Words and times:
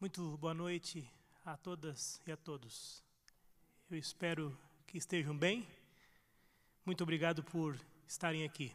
Muito 0.00 0.38
boa 0.38 0.54
noite 0.54 1.06
a 1.44 1.58
todas 1.58 2.22
e 2.26 2.32
a 2.32 2.36
todos. 2.38 3.02
Eu 3.90 3.98
espero 3.98 4.58
que 4.86 4.96
estejam 4.96 5.36
bem. 5.36 5.68
Muito 6.86 7.02
obrigado 7.02 7.44
por 7.44 7.78
estarem 8.08 8.42
aqui. 8.42 8.74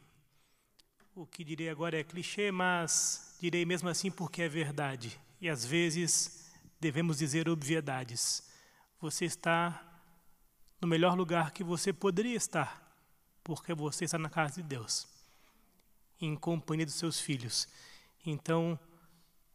O 1.15 1.25
que 1.25 1.43
direi 1.43 1.67
agora 1.67 1.99
é 1.99 2.03
clichê, 2.03 2.51
mas 2.51 3.35
direi 3.41 3.65
mesmo 3.65 3.89
assim 3.89 4.11
porque 4.11 4.43
é 4.43 4.47
verdade. 4.47 5.19
E 5.41 5.49
às 5.49 5.65
vezes 5.65 6.53
devemos 6.79 7.17
dizer 7.17 7.49
obviedades. 7.49 8.47
Você 9.01 9.25
está 9.25 9.83
no 10.79 10.87
melhor 10.87 11.17
lugar 11.17 11.49
que 11.49 11.63
você 11.63 11.91
poderia 11.91 12.35
estar, 12.35 12.87
porque 13.43 13.73
você 13.73 14.05
está 14.05 14.19
na 14.19 14.29
casa 14.29 14.61
de 14.61 14.67
Deus, 14.67 15.07
em 16.21 16.35
companhia 16.35 16.85
dos 16.85 16.93
seus 16.93 17.19
filhos. 17.19 17.67
Então, 18.23 18.79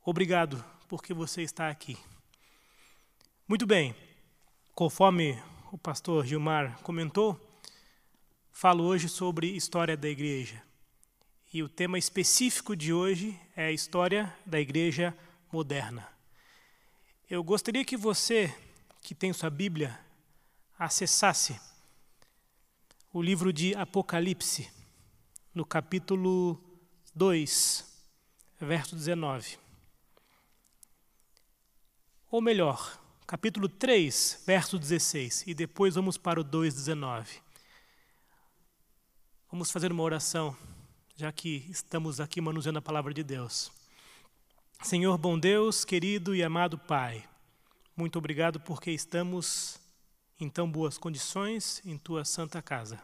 obrigado 0.04 0.64
porque 0.90 1.14
você 1.14 1.42
está 1.42 1.70
aqui. 1.70 1.96
Muito 3.46 3.64
bem, 3.64 3.94
conforme 4.74 5.40
o 5.70 5.78
pastor 5.78 6.26
Gilmar 6.26 6.80
comentou, 6.82 7.40
falo 8.50 8.82
hoje 8.82 9.08
sobre 9.08 9.46
história 9.46 9.96
da 9.96 10.08
igreja. 10.08 10.60
E 11.54 11.62
o 11.62 11.68
tema 11.68 11.96
específico 11.96 12.74
de 12.74 12.92
hoje 12.92 13.40
é 13.54 13.66
a 13.66 13.70
história 13.70 14.36
da 14.44 14.58
igreja 14.58 15.16
moderna. 15.52 16.08
Eu 17.30 17.44
gostaria 17.44 17.84
que 17.84 17.96
você, 17.96 18.52
que 19.00 19.14
tem 19.14 19.32
sua 19.32 19.48
Bíblia, 19.48 19.96
acessasse 20.76 21.60
o 23.12 23.22
livro 23.22 23.52
de 23.52 23.76
Apocalipse, 23.76 24.68
no 25.54 25.64
capítulo 25.64 26.60
2, 27.14 27.84
verso 28.58 28.96
19. 28.96 29.69
Ou 32.32 32.40
melhor, 32.40 32.96
capítulo 33.26 33.68
3, 33.68 34.44
verso 34.46 34.78
16, 34.78 35.48
e 35.48 35.52
depois 35.52 35.96
vamos 35.96 36.16
para 36.16 36.40
o 36.40 36.44
2,19. 36.44 37.26
Vamos 39.50 39.72
fazer 39.72 39.90
uma 39.90 40.04
oração, 40.04 40.56
já 41.16 41.32
que 41.32 41.66
estamos 41.68 42.20
aqui 42.20 42.40
manuseando 42.40 42.78
a 42.78 42.82
palavra 42.82 43.12
de 43.12 43.24
Deus. 43.24 43.72
Senhor 44.80 45.18
bom 45.18 45.36
Deus, 45.36 45.84
querido 45.84 46.32
e 46.32 46.40
amado 46.40 46.78
Pai, 46.78 47.28
muito 47.96 48.16
obrigado 48.16 48.60
porque 48.60 48.92
estamos 48.92 49.80
em 50.38 50.48
tão 50.48 50.70
boas 50.70 50.96
condições 50.96 51.82
em 51.84 51.98
tua 51.98 52.24
santa 52.24 52.62
casa. 52.62 53.02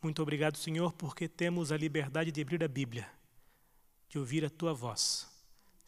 Muito 0.00 0.22
obrigado, 0.22 0.56
Senhor, 0.56 0.92
porque 0.92 1.26
temos 1.26 1.72
a 1.72 1.76
liberdade 1.76 2.30
de 2.30 2.40
abrir 2.40 2.62
a 2.62 2.68
Bíblia, 2.68 3.10
de 4.08 4.20
ouvir 4.20 4.44
a 4.44 4.50
tua 4.50 4.72
voz. 4.72 5.37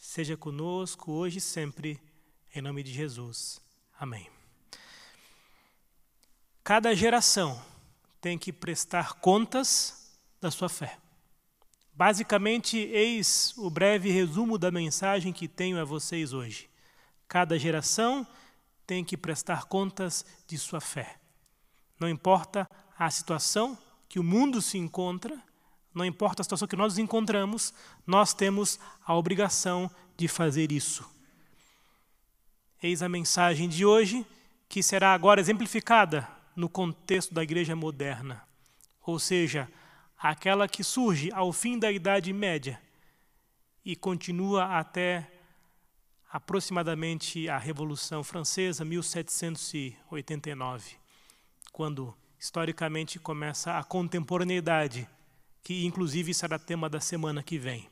Seja 0.01 0.35
conosco 0.35 1.13
hoje 1.13 1.39
e 1.39 1.43
sempre, 1.43 2.01
em 2.55 2.63
nome 2.63 2.83
de 2.83 2.91
Jesus. 2.91 3.61
Amém. 3.99 4.27
Cada 6.65 6.97
geração 6.97 7.63
tem 8.19 8.39
que 8.39 8.51
prestar 8.51 9.17
contas 9.17 10.19
da 10.41 10.51
sua 10.51 10.71
fé. 10.71 10.99
Basicamente, 11.93 12.79
eis 12.79 13.53
o 13.59 13.69
breve 13.69 14.11
resumo 14.11 14.57
da 14.57 14.71
mensagem 14.71 15.35
que 15.35 15.47
tenho 15.47 15.79
a 15.79 15.85
vocês 15.85 16.33
hoje. 16.33 16.71
Cada 17.29 17.59
geração 17.59 18.27
tem 18.87 19.05
que 19.05 19.19
prestar 19.19 19.67
contas 19.67 20.25
de 20.47 20.57
sua 20.57 20.81
fé. 20.81 21.21
Não 22.01 22.09
importa 22.09 22.67
a 22.99 23.11
situação 23.11 23.77
que 24.09 24.19
o 24.19 24.25
mundo 24.25 24.63
se 24.63 24.79
encontra, 24.79 25.39
não 25.95 26.05
importa 26.05 26.43
a 26.43 26.45
situação 26.45 26.69
que 26.69 26.77
nós 26.77 26.93
nos 26.93 26.99
encontramos, 26.99 27.75
nós 28.07 28.33
temos 28.33 28.79
a 29.05 29.15
obrigação 29.15 29.91
de 30.17 30.29
fazer 30.29 30.71
isso. 30.71 31.09
Eis 32.83 33.03
a 33.03 33.09
mensagem 33.09 33.69
de 33.69 33.85
hoje, 33.85 34.25
que 34.69 34.83
será 34.83 35.13
agora 35.13 35.41
exemplificada 35.41 36.29
no 36.55 36.69
contexto 36.69 37.35
da 37.35 37.43
igreja 37.43 37.75
moderna, 37.75 38.43
ou 39.03 39.19
seja, 39.19 39.69
aquela 40.19 40.69
que 40.69 40.85
surge 40.85 41.33
ao 41.33 41.53
fim 41.53 41.79
da 41.79 41.91
Idade 41.91 42.33
Média 42.33 42.81
e 43.85 43.97
continua 43.97 44.79
até 44.79 45.29
aproximadamente 46.31 47.49
a 47.49 47.59
Revolução 47.59 48.23
Francesa, 48.23 48.85
1789, 48.85 50.95
quando 51.73 52.15
historicamente 52.39 53.19
começa 53.19 53.77
a 53.77 53.83
contemporaneidade 53.83 55.09
que 55.63 55.85
inclusive 55.85 56.33
será 56.35 56.59
tema 56.59 56.89
da 56.89 57.01
semana 57.01 57.43
que 57.43 57.59
vem. 57.59 57.89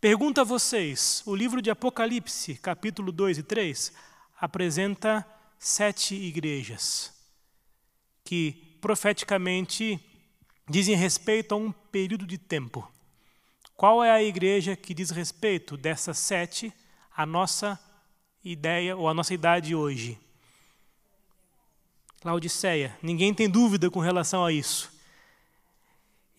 Pergunto 0.00 0.40
a 0.40 0.44
vocês: 0.44 1.22
o 1.26 1.34
livro 1.34 1.62
de 1.62 1.70
Apocalipse, 1.70 2.54
capítulo 2.56 3.10
2 3.10 3.38
e 3.38 3.42
3, 3.42 3.92
apresenta 4.38 5.26
sete 5.58 6.14
igrejas 6.14 7.12
que 8.24 8.76
profeticamente 8.80 10.00
dizem 10.68 10.96
respeito 10.96 11.54
a 11.54 11.56
um 11.56 11.72
período 11.72 12.26
de 12.26 12.36
tempo. 12.36 12.90
Qual 13.76 14.02
é 14.02 14.10
a 14.10 14.22
igreja 14.22 14.74
que 14.74 14.92
diz 14.92 15.10
respeito 15.10 15.76
dessas 15.76 16.18
sete 16.18 16.72
à 17.16 17.24
nossa 17.24 17.78
ideia 18.44 18.96
ou 18.96 19.08
à 19.08 19.14
nossa 19.14 19.32
idade 19.32 19.74
hoje? 19.74 20.18
Laodiceia. 22.24 22.98
Ninguém 23.00 23.32
tem 23.32 23.48
dúvida 23.48 23.90
com 23.90 24.00
relação 24.00 24.44
a 24.44 24.50
isso 24.50 24.95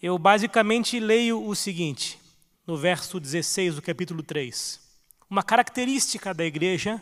eu 0.01 0.17
basicamente 0.19 0.99
leio 0.99 1.43
o 1.43 1.55
seguinte, 1.55 2.19
no 2.65 2.77
verso 2.77 3.19
16 3.19 3.75
do 3.75 3.81
capítulo 3.81 4.21
3. 4.21 4.79
Uma 5.29 5.41
característica 5.41 6.33
da 6.33 6.45
igreja 6.45 7.01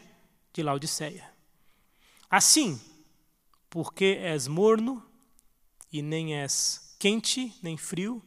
de 0.54 0.64
Laodiceia. 0.64 1.30
Assim, 2.30 2.80
porque 3.70 4.18
és 4.22 4.48
morno 4.48 5.04
e 5.92 6.02
nem 6.02 6.36
és 6.36 6.96
quente 6.98 7.54
nem 7.62 7.76
frio, 7.78 8.24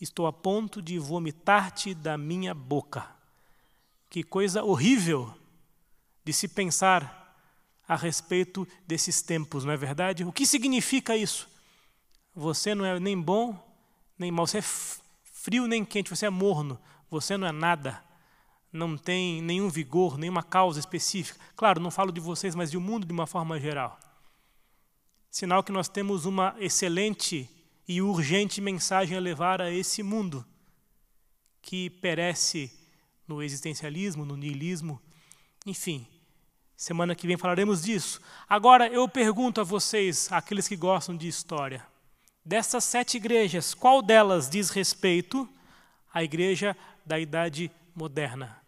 estou 0.00 0.26
a 0.26 0.32
ponto 0.32 0.80
de 0.80 0.98
vomitar-te 0.98 1.92
da 1.92 2.16
minha 2.16 2.54
boca. 2.54 3.10
Que 4.08 4.22
coisa 4.22 4.62
horrível 4.62 5.34
de 6.24 6.32
se 6.32 6.46
pensar 6.46 7.36
a 7.86 7.96
respeito 7.96 8.66
desses 8.86 9.20
tempos, 9.20 9.64
não 9.64 9.72
é 9.72 9.76
verdade? 9.76 10.24
O 10.24 10.32
que 10.32 10.46
significa 10.46 11.16
isso? 11.16 11.48
Você 12.34 12.74
não 12.74 12.84
é 12.84 12.98
nem 13.00 13.20
bom 13.20 13.71
nem 14.22 14.30
mal. 14.30 14.46
Você 14.46 14.58
é 14.58 14.62
frio 14.62 15.66
nem 15.66 15.84
quente, 15.84 16.08
você 16.08 16.26
é 16.26 16.30
morno, 16.30 16.80
você 17.10 17.36
não 17.36 17.46
é 17.46 17.52
nada. 17.52 18.02
Não 18.72 18.96
tem 18.96 19.42
nenhum 19.42 19.68
vigor, 19.68 20.16
nenhuma 20.16 20.42
causa 20.42 20.80
específica. 20.80 21.38
Claro, 21.54 21.80
não 21.80 21.90
falo 21.90 22.10
de 22.10 22.20
vocês, 22.20 22.54
mas 22.54 22.70
de 22.70 22.78
um 22.78 22.80
mundo 22.80 23.06
de 23.06 23.12
uma 23.12 23.26
forma 23.26 23.60
geral. 23.60 24.00
Sinal 25.30 25.62
que 25.62 25.72
nós 25.72 25.88
temos 25.88 26.24
uma 26.24 26.54
excelente 26.58 27.50
e 27.86 28.00
urgente 28.00 28.60
mensagem 28.60 29.16
a 29.16 29.20
levar 29.20 29.60
a 29.60 29.70
esse 29.70 30.02
mundo 30.02 30.46
que 31.60 31.90
perece 31.90 32.72
no 33.26 33.42
existencialismo, 33.42 34.24
no 34.24 34.36
niilismo, 34.36 35.00
enfim. 35.66 36.06
Semana 36.76 37.14
que 37.14 37.26
vem 37.26 37.36
falaremos 37.36 37.82
disso. 37.82 38.20
Agora 38.48 38.88
eu 38.88 39.08
pergunto 39.08 39.60
a 39.60 39.64
vocês, 39.64 40.30
aqueles 40.32 40.66
que 40.66 40.76
gostam 40.76 41.16
de 41.16 41.28
história, 41.28 41.86
Dessas 42.44 42.82
sete 42.82 43.18
igrejas, 43.18 43.72
qual 43.72 44.02
delas 44.02 44.50
diz 44.50 44.68
respeito 44.70 45.48
à 46.12 46.24
igreja 46.24 46.76
da 47.06 47.16
Idade 47.18 47.70
Moderna? 47.94 48.60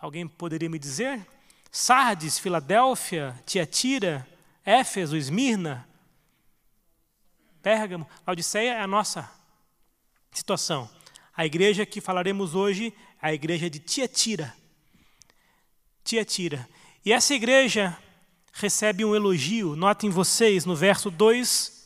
Alguém 0.00 0.26
poderia 0.26 0.68
me 0.68 0.80
dizer? 0.80 1.24
Sardes, 1.70 2.40
Filadélfia, 2.40 3.40
Tiatira, 3.46 4.26
Éfeso, 4.64 5.16
Esmirna, 5.16 5.88
Pérgamo, 7.62 8.08
Laodiceia 8.26 8.74
é 8.74 8.80
a 8.80 8.86
nossa 8.88 9.30
situação. 10.32 10.90
A 11.36 11.46
igreja 11.46 11.86
que 11.86 12.00
falaremos 12.00 12.56
hoje 12.56 12.92
é 13.22 13.28
a 13.28 13.32
igreja 13.32 13.70
de 13.70 13.78
Tiatira. 13.78 14.52
Tiatira. 16.02 16.68
E 17.04 17.12
essa 17.12 17.32
igreja 17.32 17.96
recebe 18.52 19.04
um 19.04 19.14
elogio, 19.14 19.76
notem 19.76 20.10
vocês, 20.10 20.64
no 20.64 20.74
verso 20.74 21.12
2 21.12 21.79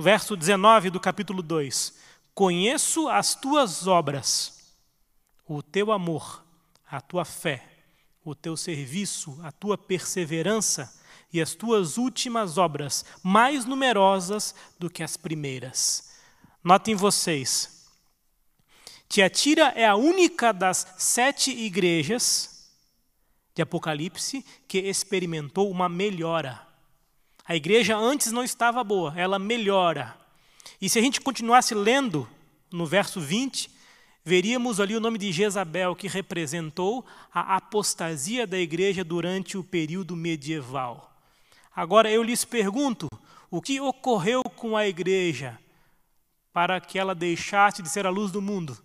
verso 0.00 0.36
19 0.36 0.90
do 0.90 1.00
capítulo 1.00 1.42
2: 1.42 1.94
Conheço 2.34 3.08
as 3.08 3.34
tuas 3.34 3.86
obras, 3.86 4.74
o 5.46 5.62
teu 5.62 5.90
amor, 5.92 6.44
a 6.90 7.00
tua 7.00 7.24
fé, 7.24 7.64
o 8.24 8.34
teu 8.34 8.56
serviço, 8.56 9.38
a 9.42 9.50
tua 9.50 9.76
perseverança 9.76 10.94
e 11.32 11.40
as 11.40 11.54
tuas 11.54 11.98
últimas 11.98 12.58
obras, 12.58 13.04
mais 13.22 13.64
numerosas 13.64 14.54
do 14.78 14.88
que 14.88 15.02
as 15.02 15.16
primeiras. 15.16 16.08
Notem 16.62 16.94
vocês, 16.94 17.78
Tiatira 19.08 19.72
é 19.74 19.86
a 19.86 19.96
única 19.96 20.52
das 20.52 20.86
sete 20.98 21.50
igrejas 21.50 22.70
de 23.54 23.62
Apocalipse 23.62 24.44
que 24.68 24.78
experimentou 24.78 25.70
uma 25.70 25.88
melhora. 25.88 26.67
A 27.48 27.56
igreja 27.56 27.96
antes 27.96 28.30
não 28.30 28.44
estava 28.44 28.84
boa, 28.84 29.18
ela 29.18 29.38
melhora. 29.38 30.14
E 30.78 30.86
se 30.86 30.98
a 30.98 31.02
gente 31.02 31.18
continuasse 31.18 31.74
lendo 31.74 32.28
no 32.70 32.84
verso 32.84 33.22
20, 33.22 33.70
veríamos 34.22 34.78
ali 34.78 34.94
o 34.94 35.00
nome 35.00 35.16
de 35.16 35.32
Jezabel, 35.32 35.96
que 35.96 36.08
representou 36.08 37.06
a 37.32 37.56
apostasia 37.56 38.46
da 38.46 38.58
igreja 38.58 39.02
durante 39.02 39.56
o 39.56 39.64
período 39.64 40.14
medieval. 40.14 41.10
Agora 41.74 42.10
eu 42.10 42.22
lhes 42.22 42.44
pergunto: 42.44 43.08
o 43.50 43.62
que 43.62 43.80
ocorreu 43.80 44.42
com 44.42 44.76
a 44.76 44.86
igreja 44.86 45.58
para 46.52 46.78
que 46.82 46.98
ela 46.98 47.14
deixasse 47.14 47.82
de 47.82 47.88
ser 47.88 48.06
a 48.06 48.10
luz 48.10 48.30
do 48.30 48.42
mundo 48.42 48.76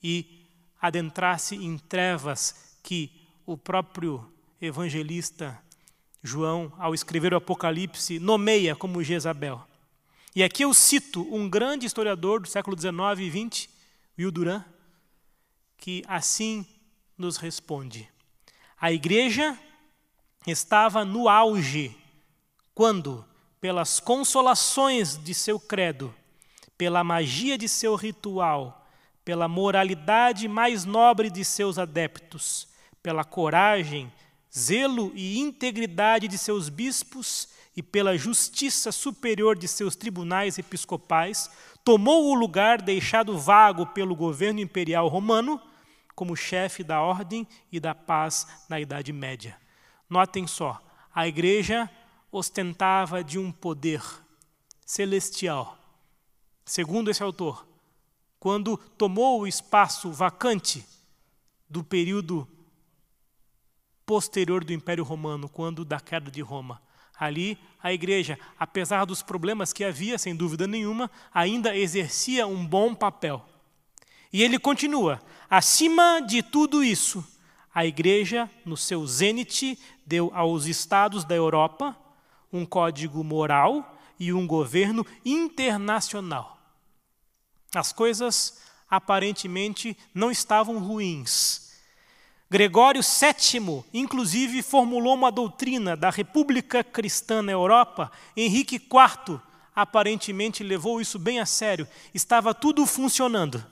e 0.00 0.46
adentrasse 0.80 1.56
em 1.56 1.76
trevas 1.76 2.76
que 2.80 3.10
o 3.44 3.56
próprio 3.56 4.24
evangelista 4.60 5.60
João, 6.22 6.72
ao 6.78 6.94
escrever 6.94 7.32
o 7.32 7.36
Apocalipse, 7.36 8.18
nomeia 8.18 8.74
como 8.74 9.02
Jezabel? 9.02 9.64
E 10.34 10.42
aqui 10.42 10.62
eu 10.64 10.74
cito 10.74 11.22
um 11.34 11.48
grande 11.48 11.86
historiador 11.86 12.40
do 12.40 12.48
século 12.48 12.78
XIX 12.78 12.94
e 13.18 13.48
XX, 13.48 13.68
Will 14.18 14.30
Duran, 14.30 14.64
que 15.76 16.02
assim 16.06 16.66
nos 17.16 17.36
responde. 17.36 18.08
A 18.80 18.92
igreja 18.92 19.58
estava 20.46 21.04
no 21.04 21.28
auge 21.28 21.96
quando, 22.74 23.24
pelas 23.60 23.98
consolações 23.98 25.16
de 25.18 25.34
seu 25.34 25.58
credo, 25.58 26.14
pela 26.76 27.02
magia 27.02 27.58
de 27.58 27.68
seu 27.68 27.96
ritual, 27.96 28.86
pela 29.24 29.48
moralidade 29.48 30.46
mais 30.46 30.84
nobre 30.84 31.28
de 31.28 31.44
seus 31.44 31.78
adeptos, 31.78 32.68
pela 33.02 33.24
coragem, 33.24 34.12
zelo 34.56 35.12
e 35.14 35.38
integridade 35.38 36.28
de 36.28 36.38
seus 36.38 36.68
bispos 36.68 37.48
e 37.76 37.82
pela 37.82 38.16
justiça 38.18 38.90
superior 38.90 39.56
de 39.56 39.68
seus 39.68 39.94
tribunais 39.94 40.58
episcopais, 40.58 41.50
tomou 41.84 42.30
o 42.30 42.34
lugar 42.34 42.82
deixado 42.82 43.38
vago 43.38 43.86
pelo 43.86 44.16
governo 44.16 44.60
imperial 44.60 45.06
romano 45.08 45.60
como 46.14 46.34
chefe 46.34 46.82
da 46.82 47.00
ordem 47.00 47.46
e 47.70 47.78
da 47.78 47.94
paz 47.94 48.46
na 48.68 48.80
Idade 48.80 49.12
Média. 49.12 49.56
Notem 50.10 50.46
só, 50.46 50.82
a 51.14 51.28
igreja 51.28 51.88
ostentava 52.32 53.22
de 53.22 53.38
um 53.38 53.52
poder 53.52 54.02
celestial. 54.84 55.78
Segundo 56.64 57.10
esse 57.10 57.22
autor, 57.22 57.64
quando 58.40 58.76
tomou 58.76 59.40
o 59.40 59.46
espaço 59.46 60.10
vacante 60.10 60.84
do 61.70 61.84
período 61.84 62.48
posterior 64.08 64.64
do 64.64 64.72
Império 64.72 65.04
Romano, 65.04 65.50
quando 65.50 65.84
da 65.84 66.00
queda 66.00 66.30
de 66.30 66.40
Roma, 66.40 66.80
Ali, 67.18 67.58
a 67.82 67.92
igreja, 67.92 68.38
apesar 68.56 69.04
dos 69.04 69.22
problemas 69.22 69.72
que 69.72 69.82
havia, 69.82 70.16
sem 70.16 70.36
dúvida 70.36 70.68
nenhuma, 70.68 71.10
ainda 71.34 71.76
exercia 71.76 72.46
um 72.46 72.64
bom 72.64 72.94
papel. 72.94 73.44
E 74.32 74.40
ele 74.40 74.56
continua: 74.56 75.20
acima 75.50 76.20
de 76.20 76.44
tudo 76.44 76.82
isso, 76.82 77.26
a 77.74 77.84
igreja, 77.84 78.48
no 78.64 78.76
seu 78.76 79.04
zênite, 79.04 79.76
deu 80.06 80.30
aos 80.32 80.66
estados 80.66 81.24
da 81.24 81.34
Europa 81.34 81.96
um 82.52 82.64
código 82.64 83.24
moral 83.24 83.98
e 84.18 84.32
um 84.32 84.46
governo 84.46 85.04
internacional. 85.24 86.56
As 87.74 87.92
coisas 87.92 88.62
aparentemente 88.88 89.98
não 90.14 90.30
estavam 90.30 90.78
ruins 90.78 91.67
Gregório 92.50 93.02
VII, 93.02 93.84
inclusive, 93.92 94.62
formulou 94.62 95.14
uma 95.14 95.30
doutrina 95.30 95.94
da 95.94 96.08
República 96.08 96.82
Cristã 96.82 97.42
na 97.42 97.52
Europa. 97.52 98.10
Henrique 98.34 98.76
IV, 98.76 99.38
aparentemente, 99.74 100.64
levou 100.64 100.98
isso 100.98 101.18
bem 101.18 101.40
a 101.40 101.46
sério. 101.46 101.86
Estava 102.14 102.54
tudo 102.54 102.86
funcionando. 102.86 103.62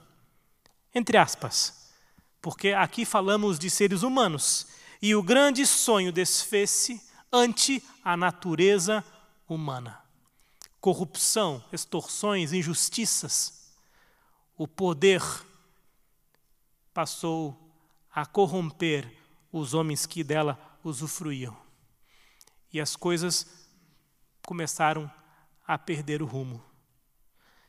Entre 0.95 1.17
aspas. 1.17 1.91
Porque 2.43 2.69
aqui 2.73 3.07
falamos 3.07 3.59
de 3.59 3.71
seres 3.71 4.03
humanos. 4.03 4.67
E 5.01 5.15
o 5.15 5.23
grande 5.23 5.67
sonho 5.67 6.13
desfez-se 6.13 7.01
ante 7.33 7.83
a 8.05 8.15
natureza 8.15 9.03
humana. 9.49 9.99
Corrupção, 10.83 11.65
extorsões, 11.73 12.53
injustiças. 12.53 13.73
O 14.55 14.69
poder 14.69 15.23
passou 16.93 17.66
a 18.17 18.25
corromper 18.25 19.13
os 19.53 19.75
homens 19.75 20.07
que 20.07 20.25
dela 20.25 20.59
usufruíam. 20.83 21.55
E 22.73 22.81
as 22.81 22.97
coisas 22.97 23.69
começaram 24.41 25.11
a 25.67 25.77
perder 25.77 26.23
o 26.23 26.27
rumo. 26.27 26.65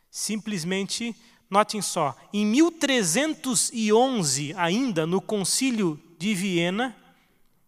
Simplesmente, 0.09 1.13
notem 1.49 1.81
só, 1.81 2.15
em 2.31 2.45
1311, 2.45 4.53
ainda 4.55 5.05
no 5.05 5.19
Concílio 5.19 6.01
de 6.17 6.33
Viena, 6.33 6.95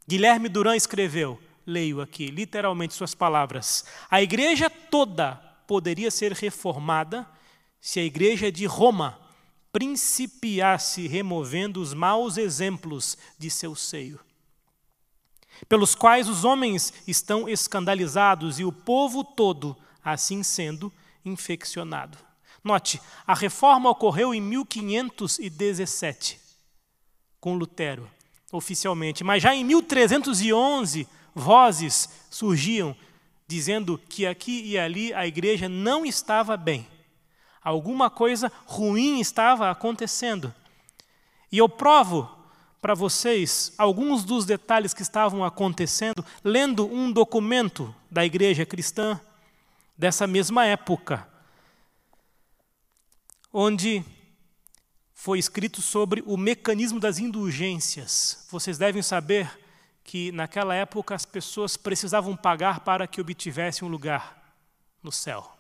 Guilherme 0.08 0.48
Duran 0.48 0.78
escreveu, 0.78 1.38
leio 1.66 2.00
aqui 2.00 2.28
literalmente 2.28 2.94
suas 2.94 3.14
palavras: 3.14 3.84
a 4.10 4.22
igreja 4.22 4.70
toda 4.70 5.36
poderia 5.68 6.10
ser 6.10 6.32
reformada 6.32 7.28
se 7.82 8.00
a 8.00 8.04
igreja 8.04 8.50
de 8.50 8.66
Roma 8.66 9.19
principiasse 9.72 11.08
removendo 11.08 11.82
os 11.82 11.94
maus 11.94 12.38
exemplos 12.38 13.18
de 13.38 13.50
seu 13.50 13.76
seio, 13.76 14.20
pelos 15.68 15.94
quais 15.96 16.28
os 16.28 16.44
homens 16.44 16.94
estão 17.08 17.48
escandalizados 17.48 18.60
e 18.60 18.64
o 18.64 18.72
povo 18.72 19.24
todo, 19.24 19.78
assim 20.04 20.42
sendo, 20.44 20.92
infeccionado. 21.24 22.18
Note, 22.64 23.00
a 23.26 23.36
reforma 23.36 23.90
ocorreu 23.90 24.34
em 24.34 24.42
1517, 24.42 26.40
com 27.40 27.56
Lutero, 27.56 28.10
oficialmente, 28.52 29.24
mas 29.24 29.44
já 29.44 29.56
em 29.56 29.64
1311, 29.64 31.08
vozes 31.34 32.10
surgiam 32.30 32.96
dizendo 33.48 33.98
que 33.98 34.26
aqui 34.26 34.62
e 34.64 34.78
ali 34.78 35.14
a 35.14 35.26
igreja 35.26 35.70
não 35.70 36.06
estava 36.06 36.58
bem 36.58 36.88
Alguma 37.64 38.10
coisa 38.10 38.52
ruim 38.66 39.20
estava 39.20 39.70
acontecendo. 39.70 40.54
E 41.52 41.58
eu 41.58 41.68
provo 41.68 42.30
para 42.82 42.94
vocês 42.94 43.74
alguns 43.78 44.24
dos 44.24 44.46
detalhes 44.46 44.94
que 44.94 45.02
estavam 45.02 45.44
acontecendo 45.44 46.24
lendo 46.44 46.86
um 46.86 47.12
documento 47.12 47.94
da 48.10 48.26
igreja 48.26 48.66
cristã 48.66 49.20
dessa 49.98 50.26
mesma 50.26 50.66
época, 50.66 51.28
onde 53.52 54.04
foi 55.14 55.38
escrito 55.38 55.82
sobre 55.82 56.24
o 56.26 56.38
mecanismo 56.38 56.98
das 56.98 57.20
indulgências. 57.20 58.48
Vocês 58.50 58.78
devem 58.78 59.02
saber 59.02 59.60
que 60.02 60.32
naquela 60.32 60.74
época 60.74 61.14
as 61.14 61.26
pessoas 61.26 61.76
precisavam 61.76 62.38
pagar 62.38 62.80
para 62.80 63.06
que 63.06 63.20
obtivessem 63.20 63.86
um 63.86 63.92
lugar 63.92 64.56
no 65.04 65.12
céu. 65.12 65.59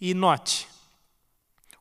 E 0.00 0.14
note, 0.14 0.68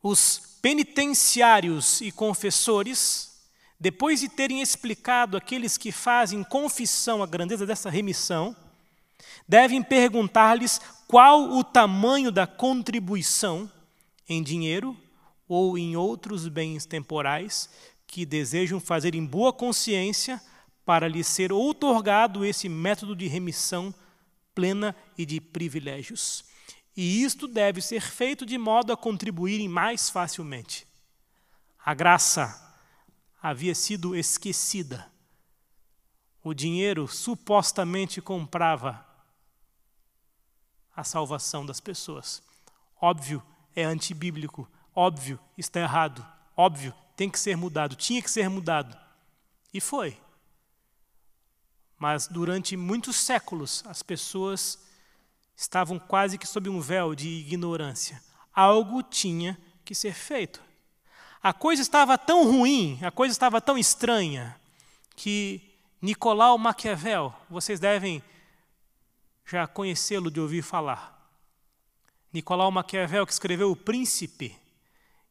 os 0.02 0.58
penitenciários 0.62 2.02
e 2.02 2.12
confessores, 2.12 3.46
depois 3.80 4.20
de 4.20 4.28
terem 4.28 4.62
explicado 4.62 5.38
aqueles 5.38 5.78
que 5.78 5.92
fazem 5.92 6.44
confissão 6.44 7.22
a 7.22 7.28
grandeza 7.28 7.66
dessa 7.66 7.90
remissão, 7.90 8.56
devem 9.48 9.84
perguntar-lhes 9.84 10.82
qual 11.08 11.52
o 11.52 11.64
tamanho 11.64 12.32
da 12.32 12.48
contribuição 12.48 13.72
em 14.28 14.42
dinheiro 14.42 14.98
ou 15.48 15.78
em 15.78 15.96
outros 15.96 16.48
bens 16.48 16.86
temporais 16.86 17.70
que 18.06 18.26
desejam 18.26 18.80
fazer 18.80 19.16
em 19.16 19.26
boa 19.26 19.54
consciência 19.54 20.42
para 20.86 21.08
lhes 21.08 21.28
ser 21.28 21.52
outorgado 21.52 22.44
esse 22.44 22.68
método 22.68 23.16
de 23.16 23.28
remissão 23.28 23.94
plena 24.56 24.96
e 25.18 25.26
de 25.26 25.40
privilégios. 25.40 26.47
E 26.98 27.22
isto 27.24 27.48
deve 27.48 27.80
ser 27.80 28.02
feito 28.02 28.44
de 28.44 28.58
modo 28.58 28.92
a 28.92 28.98
contribuírem 28.98 29.70
mais 29.70 30.10
facilmente. 30.10 30.88
A 31.86 31.94
graça 31.94 32.76
havia 33.40 33.76
sido 33.76 34.16
esquecida. 34.16 35.08
O 36.44 36.56
dinheiro 36.56 37.08
supostamente 37.08 38.20
comprava 38.20 39.06
a 40.96 41.04
salvação 41.04 41.64
das 41.64 41.80
pessoas. 41.80 42.42
Óbvio, 43.00 43.44
é 43.76 43.84
antibíblico. 43.84 44.68
Óbvio, 44.96 45.40
está 45.56 45.80
errado. 45.82 46.26
Óbvio, 46.56 46.96
tem 47.16 47.30
que 47.30 47.38
ser 47.38 47.56
mudado. 47.56 47.96
Tinha 47.96 48.24
que 48.24 48.32
ser 48.32 48.50
mudado. 48.50 48.98
E 49.72 49.80
foi. 49.80 50.20
Mas 52.00 52.28
durante 52.28 52.76
muitos 52.76 53.18
séculos, 53.18 53.84
as 53.86 54.02
pessoas 54.02 54.87
estavam 55.58 55.98
quase 55.98 56.38
que 56.38 56.48
sob 56.48 56.70
um 56.70 56.80
véu 56.80 57.16
de 57.16 57.28
ignorância. 57.28 58.22
Algo 58.54 59.02
tinha 59.02 59.58
que 59.84 59.96
ser 59.96 60.14
feito. 60.14 60.62
A 61.42 61.52
coisa 61.52 61.82
estava 61.82 62.16
tão 62.18 62.46
ruim, 62.46 63.00
a 63.02 63.10
coisa 63.10 63.32
estava 63.32 63.60
tão 63.60 63.78
estranha, 63.78 64.56
que 65.16 65.62
Nicolau 66.00 66.58
Maquiavel, 66.60 67.34
vocês 67.50 67.80
devem 67.80 68.22
já 69.46 69.66
conhecê-lo 69.66 70.30
de 70.30 70.40
ouvir 70.40 70.62
falar. 70.62 71.18
Nicolau 72.32 72.70
Maquiavel, 72.70 73.26
que 73.26 73.34
escreveu 73.34 73.72
O 73.72 73.76
Príncipe, 73.76 74.56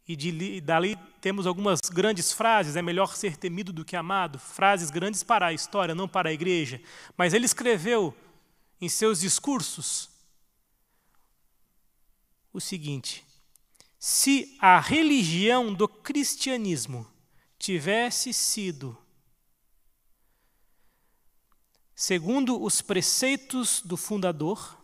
E 0.09 0.16
de, 0.16 0.61
dali 0.61 0.97
temos 1.21 1.47
algumas 1.47 1.80
grandes 1.80 2.33
frases, 2.33 2.76
é 2.76 2.83
melhor 2.83 3.14
ser 3.14 3.37
temido 3.37 3.73
do 3.73 3.85
que 3.85 3.95
amado, 3.95 4.38
frases 4.38 4.90
grandes 4.90 5.23
para 5.23 5.47
a 5.47 5.52
história, 5.52 5.95
não 5.95 6.09
para 6.09 6.30
a 6.30 6.33
igreja. 6.33 6.80
Mas 7.16 7.35
ele 7.35 7.45
escreveu 7.45 8.16
em 8.80 8.88
seus 8.88 9.21
discursos 9.21 10.15
o 12.56 12.60
seguinte: 12.60 13.22
se 13.98 14.56
a 14.58 14.80
religião 14.80 15.75
do 15.75 15.86
cristianismo 15.86 17.06
tivesse 17.58 18.32
sido 18.32 18.96
segundo 21.94 22.62
os 22.62 22.80
preceitos 22.80 23.80
do 23.82 23.96
fundador, 23.96 24.82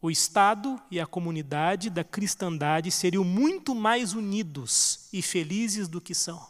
o 0.00 0.10
Estado 0.10 0.80
e 0.90 1.00
a 1.00 1.06
comunidade 1.06 1.90
da 1.90 2.04
cristandade 2.04 2.90
seriam 2.90 3.24
muito 3.24 3.74
mais 3.74 4.14
unidos 4.14 5.08
e 5.12 5.20
felizes 5.20 5.88
do 5.88 6.00
que 6.00 6.14
são. 6.14 6.48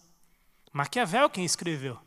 Maquiavel 0.72 1.30
quem 1.30 1.44
escreveu. 1.44 1.98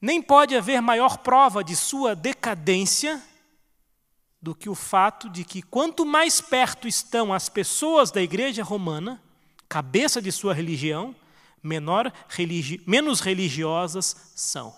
Nem 0.00 0.22
pode 0.22 0.54
haver 0.54 0.80
maior 0.80 1.18
prova 1.18 1.64
de 1.64 1.74
sua 1.74 2.14
decadência 2.14 3.20
do 4.40 4.54
que 4.54 4.68
o 4.68 4.74
fato 4.74 5.28
de 5.28 5.44
que 5.44 5.62
quanto 5.62 6.06
mais 6.06 6.40
perto 6.40 6.86
estão 6.86 7.32
as 7.32 7.48
pessoas 7.48 8.10
da 8.10 8.22
igreja 8.22 8.62
romana, 8.62 9.20
cabeça 9.68 10.22
de 10.22 10.30
sua 10.30 10.54
religião, 10.54 11.14
menor 11.62 12.12
religi 12.28 12.80
menos 12.86 13.20
religiosas 13.20 14.32
são. 14.34 14.74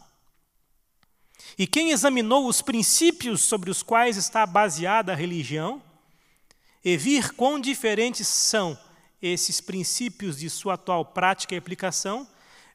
E 1.59 1.67
quem 1.67 1.91
examinou 1.91 2.47
os 2.47 2.63
princípios 2.63 3.43
sobre 3.43 3.71
os 3.71 3.83
quais 3.83 4.17
está 4.17 4.47
baseada 4.47 5.13
a 5.13 5.17
religião, 5.17 5.83
e 6.83 6.97
vir 6.97 7.33
quão 7.33 7.61
diferentes 7.61 8.27
são 8.27 8.79
esses 9.21 9.61
princípios 9.61 10.39
de 10.39 10.49
sua 10.49 10.75
atual 10.75 11.05
prática 11.05 11.55
e 11.55 11.59
aplicação, 11.59 12.27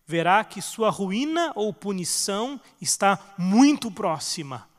verá 0.06 0.44
que 0.44 0.62
sua 0.62 0.92
ruína 0.92 1.52
ou 1.56 1.74
punição 1.74 2.62
está 2.80 3.34
muito 3.38 3.90
próxima. 3.90 4.70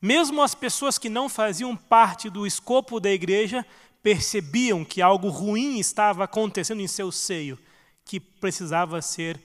Mesmo 0.00 0.42
as 0.42 0.54
pessoas 0.54 0.98
que 0.98 1.08
não 1.08 1.28
faziam 1.28 1.76
parte 1.76 2.28
do 2.28 2.46
escopo 2.46 3.00
da 3.00 3.10
igreja 3.10 3.66
percebiam 4.02 4.84
que 4.84 5.00
algo 5.00 5.28
ruim 5.28 5.78
estava 5.78 6.24
acontecendo 6.24 6.80
em 6.80 6.86
seu 6.86 7.10
seio, 7.10 7.58
que 8.04 8.20
precisava 8.20 9.00
ser 9.00 9.40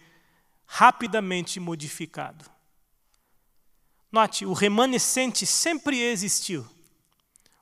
rapidamente 0.66 1.60
modificado. 1.60 2.46
Note, 4.12 4.46
o 4.46 4.54
remanescente 4.54 5.46
sempre 5.46 6.02
existiu. 6.02 6.68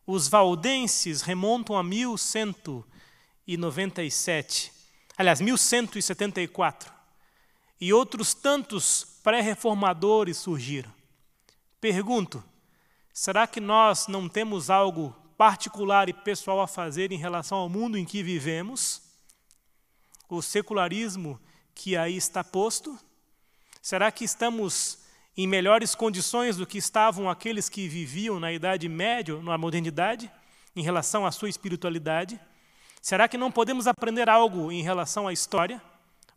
Os 0.06 0.28
valdenses 0.28 1.22
remontam 1.22 1.78
a 1.78 1.84
1197, 1.84 4.74
aliás, 5.18 5.40
1174. 5.40 6.98
E 7.80 7.94
outros 7.94 8.34
tantos 8.34 9.06
pré-reformadores 9.22 10.38
surgiram. 10.38 10.92
Pergunto: 11.80 12.44
será 13.18 13.48
que 13.48 13.60
nós 13.60 14.06
não 14.08 14.30
temos 14.30 14.70
algo 14.70 15.10
particular 15.36 16.08
e 16.08 16.14
pessoal 16.14 16.62
a 16.62 16.68
fazer 16.68 17.12
em 17.12 17.18
relação 17.18 17.58
ao 17.58 17.68
mundo 17.68 17.98
em 17.98 18.06
que 18.06 18.22
vivemos? 18.22 19.02
O 20.30 20.40
secularismo 20.40 21.40
que 21.74 21.98
aí 21.98 22.16
está 22.16 22.44
posto? 22.44 22.96
Será 23.82 24.12
que 24.12 24.24
estamos 24.24 25.00
em 25.36 25.48
melhores 25.48 25.96
condições 25.96 26.58
do 26.58 26.68
que 26.68 26.78
estavam 26.78 27.28
aqueles 27.28 27.68
que 27.70 27.88
viviam 27.88 28.40
na 28.40 28.54
Idade 28.54 28.88
Média, 28.88 29.36
na 29.42 29.58
modernidade, 29.58 30.32
em 30.76 30.84
relação 30.84 31.26
à 31.26 31.32
sua 31.32 31.50
espiritualidade? 31.50 32.40
Será 33.02 33.28
que 33.28 33.36
não 33.36 33.52
podemos 33.52 33.88
aprender 33.88 34.30
algo 34.30 34.72
em 34.72 34.84
relação 34.84 35.28
à 35.28 35.34
história, 35.34 35.82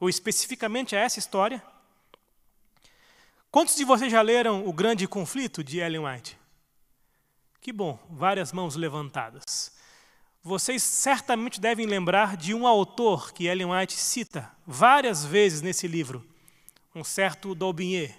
ou 0.01 0.09
especificamente 0.09 0.97
a 0.97 1.01
essa 1.01 1.19
história? 1.19 1.63
Quantos 3.51 3.77
de 3.77 3.85
vocês 3.85 4.11
já 4.11 4.23
leram 4.23 4.67
O 4.67 4.73
Grande 4.73 5.07
Conflito 5.07 5.63
de 5.63 5.79
Ellen 5.79 6.07
White? 6.07 6.40
Que 7.61 7.73
bom, 7.73 7.99
várias 8.09 8.53
mãos 8.53 8.75
levantadas. 8.75 9.71
Vocês 10.43 10.83
certamente 10.83 11.61
devem 11.61 11.85
lembrar 11.85 12.35
de 12.37 12.55
um 12.55 12.67
autor 12.67 13.33
que 13.33 13.47
Ellen 13.47 13.71
White 13.71 13.93
cita 13.93 14.51
várias 14.67 15.27
vezes 15.27 15.61
nesse 15.61 15.87
livro, 15.87 16.27
um 16.95 17.05
certo 17.05 17.55
Daubigné 17.55 18.17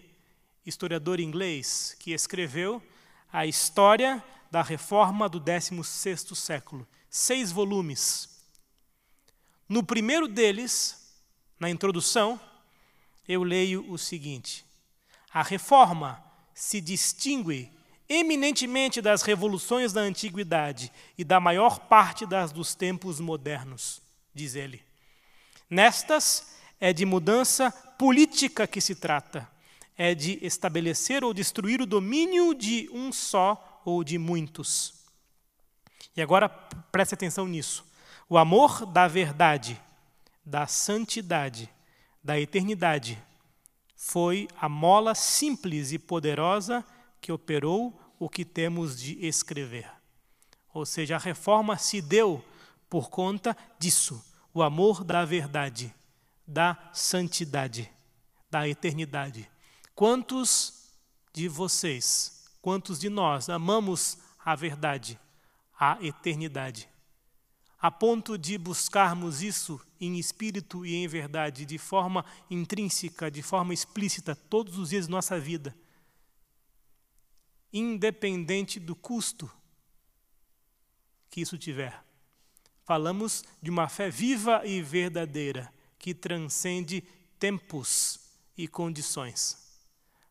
historiador 0.63 1.19
inglês, 1.19 1.95
que 1.99 2.11
escreveu 2.11 2.81
a 3.33 3.45
história 3.45 4.23
da 4.51 4.61
reforma 4.61 5.27
do 5.27 5.41
16º 5.41 6.35
século, 6.35 6.87
seis 7.09 7.51
volumes. 7.51 8.45
No 9.67 9.83
primeiro 9.83 10.27
deles, 10.27 11.15
na 11.59 11.67
introdução, 11.67 12.39
eu 13.27 13.43
leio 13.43 13.89
o 13.89 13.97
seguinte: 13.97 14.63
A 15.33 15.41
reforma 15.41 16.23
se 16.53 16.79
distingue 16.79 17.71
eminentemente 18.13 19.01
das 19.01 19.21
revoluções 19.21 19.93
da 19.93 20.01
antiguidade 20.01 20.91
e 21.17 21.23
da 21.23 21.39
maior 21.39 21.79
parte 21.79 22.25
das 22.25 22.51
dos 22.51 22.75
tempos 22.75 23.21
modernos, 23.21 24.01
diz 24.33 24.53
ele. 24.53 24.83
Nestas 25.69 26.57
é 26.77 26.91
de 26.91 27.05
mudança 27.05 27.71
política 27.97 28.67
que 28.67 28.81
se 28.81 28.95
trata, 28.95 29.49
é 29.97 30.13
de 30.13 30.37
estabelecer 30.45 31.23
ou 31.23 31.33
destruir 31.33 31.81
o 31.81 31.85
domínio 31.85 32.53
de 32.53 32.89
um 32.91 33.13
só 33.13 33.81
ou 33.85 34.03
de 34.03 34.17
muitos. 34.17 34.93
E 36.13 36.21
agora 36.21 36.49
preste 36.49 37.13
atenção 37.13 37.47
nisso. 37.47 37.85
O 38.27 38.37
amor 38.37 38.85
da 38.85 39.07
verdade, 39.07 39.79
da 40.45 40.67
santidade, 40.67 41.69
da 42.21 42.37
eternidade, 42.37 43.17
foi 43.95 44.49
a 44.59 44.67
mola 44.67 45.15
simples 45.15 45.93
e 45.93 45.99
poderosa 45.99 46.83
que 47.21 47.31
operou 47.31 48.00
o 48.21 48.29
que 48.29 48.45
temos 48.45 49.01
de 49.01 49.17
escrever. 49.25 49.91
Ou 50.71 50.85
seja, 50.85 51.15
a 51.15 51.19
reforma 51.19 51.75
se 51.75 51.99
deu 51.99 52.45
por 52.87 53.09
conta 53.09 53.57
disso, 53.79 54.23
o 54.53 54.61
amor 54.61 55.03
da 55.03 55.25
verdade, 55.25 55.91
da 56.45 56.77
santidade, 56.93 57.91
da 58.47 58.69
eternidade. 58.69 59.49
Quantos 59.95 60.91
de 61.33 61.47
vocês, 61.47 62.45
quantos 62.61 62.99
de 62.99 63.09
nós 63.09 63.49
amamos 63.49 64.19
a 64.45 64.53
verdade, 64.53 65.19
a 65.79 65.97
eternidade, 65.99 66.87
a 67.79 67.89
ponto 67.89 68.37
de 68.37 68.55
buscarmos 68.55 69.41
isso 69.41 69.81
em 69.99 70.19
espírito 70.19 70.85
e 70.85 70.93
em 70.93 71.07
verdade, 71.07 71.65
de 71.65 71.79
forma 71.79 72.23
intrínseca, 72.51 73.31
de 73.31 73.41
forma 73.41 73.73
explícita, 73.73 74.35
todos 74.35 74.77
os 74.77 74.89
dias 74.89 75.07
de 75.07 75.11
nossa 75.11 75.39
vida, 75.39 75.75
independente 77.71 78.79
do 78.79 78.95
custo 78.95 79.49
que 81.29 81.41
isso 81.41 81.57
tiver. 81.57 82.03
Falamos 82.83 83.43
de 83.61 83.69
uma 83.69 83.87
fé 83.87 84.09
viva 84.09 84.61
e 84.65 84.81
verdadeira 84.81 85.73
que 85.97 86.13
transcende 86.13 87.01
tempos 87.39 88.19
e 88.57 88.67
condições. 88.67 89.57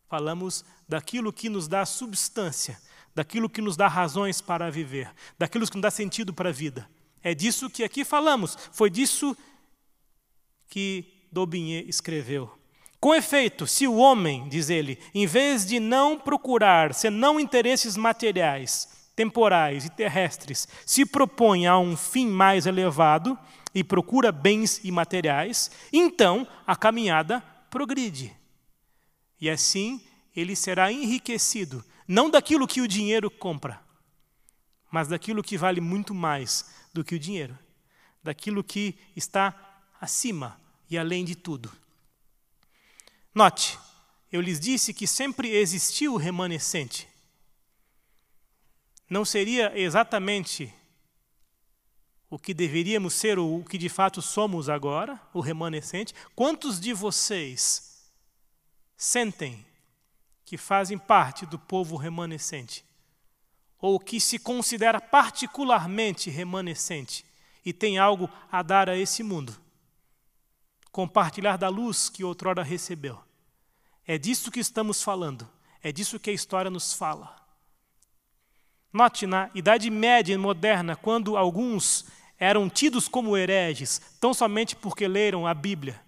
Falamos 0.08 0.64
daquilo 0.88 1.32
que 1.32 1.48
nos 1.48 1.68
dá 1.68 1.86
substância, 1.86 2.80
daquilo 3.14 3.48
que 3.48 3.62
nos 3.62 3.76
dá 3.76 3.88
razões 3.88 4.40
para 4.40 4.70
viver, 4.70 5.12
daquilo 5.38 5.66
que 5.66 5.76
nos 5.76 5.82
dá 5.82 5.90
sentido 5.90 6.34
para 6.34 6.50
a 6.50 6.52
vida. 6.52 6.88
É 7.22 7.34
disso 7.34 7.70
que 7.70 7.84
aqui 7.84 8.04
falamos, 8.04 8.56
foi 8.72 8.90
disso 8.90 9.36
que 10.68 11.26
Daubigné 11.32 11.82
escreveu. 11.82 12.59
Com 13.00 13.14
efeito, 13.14 13.66
se 13.66 13.88
o 13.88 13.96
homem, 13.96 14.46
diz 14.50 14.68
ele, 14.68 14.98
em 15.14 15.26
vez 15.26 15.64
de 15.64 15.80
não 15.80 16.18
procurar 16.18 16.92
senão 16.92 17.40
interesses 17.40 17.96
materiais, 17.96 19.10
temporais 19.16 19.86
e 19.86 19.90
terrestres, 19.90 20.68
se 20.84 21.06
propõe 21.06 21.66
a 21.66 21.78
um 21.78 21.96
fim 21.96 22.26
mais 22.26 22.66
elevado 22.66 23.38
e 23.74 23.82
procura 23.82 24.30
bens 24.30 24.84
imateriais, 24.84 25.70
então 25.90 26.46
a 26.66 26.76
caminhada 26.76 27.40
progride. 27.70 28.36
E 29.40 29.48
assim 29.48 30.04
ele 30.36 30.54
será 30.54 30.92
enriquecido, 30.92 31.82
não 32.06 32.28
daquilo 32.28 32.68
que 32.68 32.82
o 32.82 32.88
dinheiro 32.88 33.30
compra, 33.30 33.80
mas 34.90 35.08
daquilo 35.08 35.42
que 35.42 35.56
vale 35.56 35.80
muito 35.80 36.14
mais 36.14 36.66
do 36.92 37.02
que 37.02 37.14
o 37.14 37.18
dinheiro, 37.18 37.58
daquilo 38.22 38.62
que 38.62 38.94
está 39.16 39.54
acima 39.98 40.60
e 40.90 40.98
além 40.98 41.24
de 41.24 41.34
tudo. 41.34 41.72
Note, 43.34 43.78
eu 44.32 44.40
lhes 44.40 44.58
disse 44.58 44.92
que 44.92 45.06
sempre 45.06 45.48
existiu 45.50 46.14
o 46.14 46.16
remanescente. 46.16 47.08
Não 49.08 49.24
seria 49.24 49.72
exatamente 49.78 50.72
o 52.28 52.38
que 52.38 52.54
deveríamos 52.54 53.14
ser 53.14 53.38
ou 53.38 53.60
o 53.60 53.64
que 53.64 53.78
de 53.78 53.88
fato 53.88 54.20
somos 54.20 54.68
agora, 54.68 55.20
o 55.32 55.40
remanescente? 55.40 56.14
Quantos 56.34 56.80
de 56.80 56.92
vocês 56.92 58.10
sentem 58.96 59.64
que 60.44 60.56
fazem 60.56 60.98
parte 60.98 61.46
do 61.46 61.58
povo 61.58 61.96
remanescente, 61.96 62.84
ou 63.80 63.98
que 64.00 64.20
se 64.20 64.38
considera 64.38 65.00
particularmente 65.00 66.28
remanescente, 66.28 67.24
e 67.64 67.72
tem 67.72 67.98
algo 67.98 68.28
a 68.50 68.62
dar 68.62 68.88
a 68.88 68.96
esse 68.96 69.22
mundo. 69.22 69.56
Compartilhar 70.92 71.56
da 71.56 71.68
luz 71.68 72.08
que 72.08 72.24
outrora 72.24 72.62
recebeu. 72.62 73.18
É 74.06 74.18
disso 74.18 74.50
que 74.50 74.60
estamos 74.60 75.02
falando. 75.02 75.48
É 75.82 75.92
disso 75.92 76.18
que 76.18 76.30
a 76.30 76.32
história 76.32 76.70
nos 76.70 76.92
fala. 76.92 77.36
Note, 78.92 79.26
na 79.26 79.50
Idade 79.54 79.88
Média 79.88 80.36
moderna, 80.38 80.96
quando 80.96 81.36
alguns 81.36 82.06
eram 82.38 82.68
tidos 82.68 83.06
como 83.06 83.36
hereges, 83.36 84.00
tão 84.20 84.34
somente 84.34 84.74
porque 84.74 85.06
leram 85.06 85.46
a 85.46 85.54
Bíblia, 85.54 86.00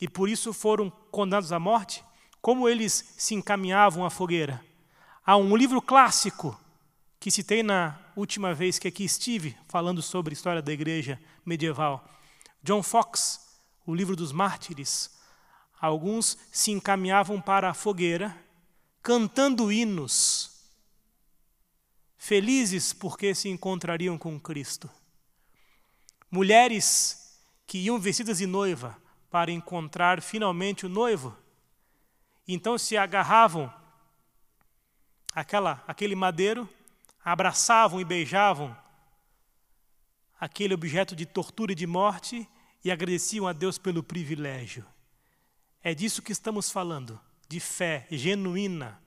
e 0.00 0.08
por 0.08 0.28
isso 0.28 0.52
foram 0.52 0.90
condenados 1.10 1.52
à 1.52 1.58
morte, 1.58 2.02
como 2.40 2.68
eles 2.68 3.14
se 3.16 3.34
encaminhavam 3.34 4.04
à 4.04 4.10
fogueira? 4.10 4.64
Há 5.24 5.36
um 5.36 5.54
livro 5.54 5.80
clássico 5.80 6.58
que 7.20 7.30
citei 7.30 7.62
na 7.62 7.98
última 8.16 8.54
vez 8.54 8.78
que 8.78 8.88
aqui 8.88 9.04
estive, 9.04 9.56
falando 9.68 10.00
sobre 10.00 10.32
a 10.32 10.34
história 10.34 10.62
da 10.62 10.72
igreja 10.72 11.20
medieval. 11.44 12.02
John 12.62 12.82
Fox, 12.82 13.49
o 13.86 13.94
livro 13.94 14.14
dos 14.14 14.32
mártires. 14.32 15.10
Alguns 15.80 16.36
se 16.52 16.70
encaminhavam 16.70 17.40
para 17.40 17.70
a 17.70 17.74
fogueira, 17.74 18.36
cantando 19.02 19.72
hinos, 19.72 20.50
felizes 22.18 22.92
porque 22.92 23.34
se 23.34 23.48
encontrariam 23.48 24.18
com 24.18 24.38
Cristo. 24.38 24.90
Mulheres 26.30 27.40
que 27.66 27.78
iam 27.78 27.98
vestidas 27.98 28.38
de 28.38 28.46
noiva 28.46 28.96
para 29.30 29.50
encontrar 29.50 30.20
finalmente 30.20 30.84
o 30.84 30.88
noivo, 30.88 31.36
então 32.46 32.76
se 32.76 32.96
agarravam 32.96 33.72
aquela, 35.32 35.82
aquele 35.86 36.14
madeiro, 36.14 36.68
abraçavam 37.24 38.00
e 38.00 38.04
beijavam 38.04 38.76
aquele 40.38 40.74
objeto 40.74 41.14
de 41.14 41.26
tortura 41.26 41.72
e 41.72 41.74
de 41.74 41.86
morte 41.86 42.48
e 42.84 42.90
agradeciam 42.90 43.46
a 43.46 43.52
Deus 43.52 43.78
pelo 43.78 44.02
privilégio. 44.02 44.84
É 45.82 45.94
disso 45.94 46.22
que 46.22 46.32
estamos 46.32 46.70
falando, 46.70 47.20
de 47.48 47.60
fé 47.60 48.06
genuína 48.10 49.00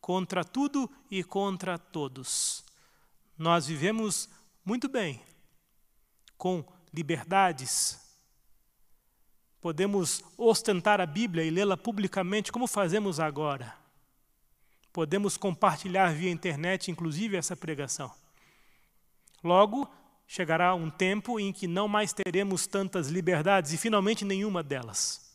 contra 0.00 0.44
tudo 0.44 0.90
e 1.10 1.22
contra 1.22 1.78
todos. 1.78 2.64
Nós 3.38 3.66
vivemos 3.66 4.28
muito 4.64 4.88
bem, 4.88 5.22
com 6.36 6.64
liberdades. 6.92 8.00
Podemos 9.60 10.24
ostentar 10.36 11.00
a 11.00 11.06
Bíblia 11.06 11.44
e 11.44 11.50
lê-la 11.50 11.76
publicamente, 11.76 12.50
como 12.50 12.66
fazemos 12.66 13.20
agora. 13.20 13.76
Podemos 14.92 15.36
compartilhar 15.36 16.12
via 16.12 16.30
internet, 16.30 16.90
inclusive, 16.90 17.36
essa 17.36 17.56
pregação. 17.56 18.12
Logo, 19.42 19.88
chegará 20.32 20.74
um 20.74 20.88
tempo 20.88 21.38
em 21.38 21.52
que 21.52 21.68
não 21.68 21.86
mais 21.86 22.10
teremos 22.10 22.66
tantas 22.66 23.08
liberdades 23.08 23.74
e 23.74 23.76
finalmente 23.76 24.24
nenhuma 24.24 24.62
delas. 24.62 25.30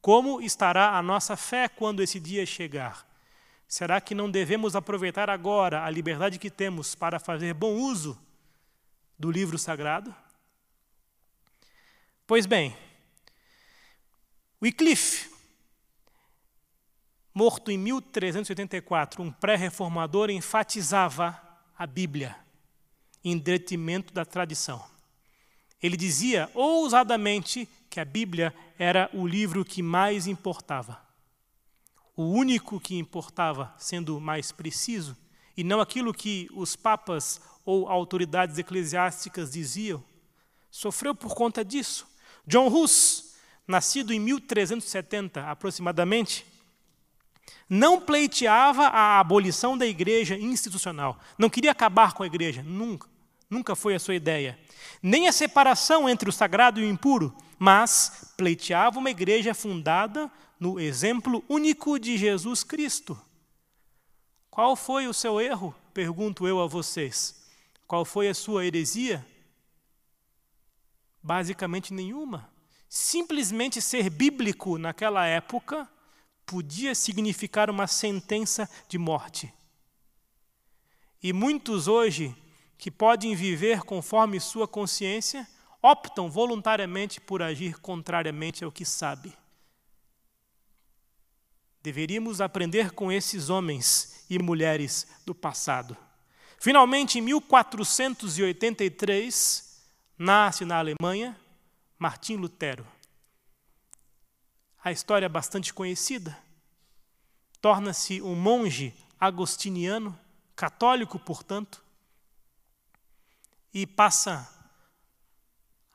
Como 0.00 0.40
estará 0.40 0.96
a 0.96 1.02
nossa 1.02 1.36
fé 1.36 1.68
quando 1.68 2.02
esse 2.02 2.18
dia 2.18 2.46
chegar? 2.46 3.06
Será 3.68 4.00
que 4.00 4.14
não 4.14 4.30
devemos 4.30 4.74
aproveitar 4.74 5.28
agora 5.28 5.84
a 5.84 5.90
liberdade 5.90 6.38
que 6.38 6.48
temos 6.48 6.94
para 6.94 7.18
fazer 7.18 7.52
bom 7.52 7.74
uso 7.74 8.18
do 9.18 9.30
livro 9.30 9.58
sagrado? 9.58 10.14
Pois 12.26 12.46
bem, 12.46 12.74
Wycliffe 14.62 15.30
morto 17.34 17.70
em 17.70 17.76
1384, 17.76 19.22
um 19.22 19.30
pré-reformador 19.30 20.30
enfatizava 20.30 21.38
a 21.76 21.86
Bíblia 21.86 22.45
em 23.28 23.36
detrimento 23.36 24.14
da 24.14 24.24
tradição. 24.24 24.80
Ele 25.82 25.96
dizia 25.96 26.48
ousadamente 26.54 27.68
que 27.90 27.98
a 27.98 28.04
Bíblia 28.04 28.54
era 28.78 29.10
o 29.12 29.26
livro 29.26 29.64
que 29.64 29.82
mais 29.82 30.28
importava. 30.28 31.04
O 32.16 32.22
único 32.22 32.78
que 32.78 32.96
importava, 32.96 33.74
sendo 33.78 34.20
mais 34.20 34.52
preciso, 34.52 35.16
e 35.56 35.64
não 35.64 35.80
aquilo 35.80 36.14
que 36.14 36.48
os 36.54 36.76
papas 36.76 37.40
ou 37.64 37.88
autoridades 37.88 38.58
eclesiásticas 38.58 39.50
diziam. 39.50 40.04
Sofreu 40.70 41.12
por 41.12 41.34
conta 41.34 41.64
disso. 41.64 42.06
John 42.46 42.68
Hus, 42.68 43.34
nascido 43.66 44.12
em 44.12 44.20
1370 44.20 45.50
aproximadamente, 45.50 46.46
não 47.68 48.00
pleiteava 48.00 48.84
a 48.84 49.18
abolição 49.18 49.76
da 49.76 49.84
igreja 49.84 50.38
institucional. 50.38 51.18
Não 51.36 51.50
queria 51.50 51.72
acabar 51.72 52.12
com 52.12 52.22
a 52.22 52.26
igreja, 52.26 52.62
nunca. 52.62 53.15
Nunca 53.48 53.76
foi 53.76 53.94
a 53.94 53.98
sua 53.98 54.14
ideia. 54.14 54.58
Nem 55.02 55.28
a 55.28 55.32
separação 55.32 56.08
entre 56.08 56.28
o 56.28 56.32
sagrado 56.32 56.80
e 56.80 56.84
o 56.84 56.88
impuro, 56.88 57.34
mas 57.58 58.32
pleiteava 58.36 58.98
uma 58.98 59.10
igreja 59.10 59.54
fundada 59.54 60.30
no 60.58 60.80
exemplo 60.80 61.44
único 61.48 61.98
de 61.98 62.16
Jesus 62.16 62.64
Cristo. 62.64 63.18
Qual 64.50 64.74
foi 64.74 65.06
o 65.06 65.14
seu 65.14 65.40
erro? 65.40 65.74
Pergunto 65.92 66.46
eu 66.46 66.60
a 66.60 66.66
vocês. 66.66 67.46
Qual 67.86 68.04
foi 68.04 68.28
a 68.28 68.34
sua 68.34 68.64
heresia? 68.64 69.24
Basicamente 71.22 71.92
nenhuma. 71.92 72.50
Simplesmente 72.88 73.80
ser 73.80 74.10
bíblico 74.10 74.78
naquela 74.78 75.26
época 75.26 75.88
podia 76.44 76.94
significar 76.94 77.68
uma 77.68 77.86
sentença 77.86 78.68
de 78.88 78.96
morte. 78.96 79.52
E 81.22 81.32
muitos 81.32 81.88
hoje, 81.88 82.34
que 82.78 82.90
podem 82.90 83.34
viver 83.34 83.82
conforme 83.82 84.38
sua 84.40 84.68
consciência, 84.68 85.48
optam 85.82 86.30
voluntariamente 86.30 87.20
por 87.20 87.42
agir 87.42 87.78
contrariamente 87.78 88.64
ao 88.64 88.72
que 88.72 88.84
sabe. 88.84 89.32
Deveríamos 91.82 92.40
aprender 92.40 92.92
com 92.92 93.12
esses 93.12 93.48
homens 93.48 94.26
e 94.28 94.38
mulheres 94.38 95.06
do 95.24 95.34
passado. 95.34 95.96
Finalmente, 96.58 97.18
em 97.18 97.22
1483, 97.22 99.80
nasce 100.18 100.64
na 100.64 100.78
Alemanha 100.78 101.38
Martim 101.98 102.36
Lutero 102.36 102.86
a 104.86 104.92
história 104.92 105.26
é 105.26 105.28
bastante 105.28 105.74
conhecida. 105.74 106.38
Torna-se 107.60 108.22
um 108.22 108.36
monge 108.36 108.94
agostiniano, 109.18 110.16
católico, 110.54 111.18
portanto, 111.18 111.82
e 113.78 113.86
passa 113.86 114.48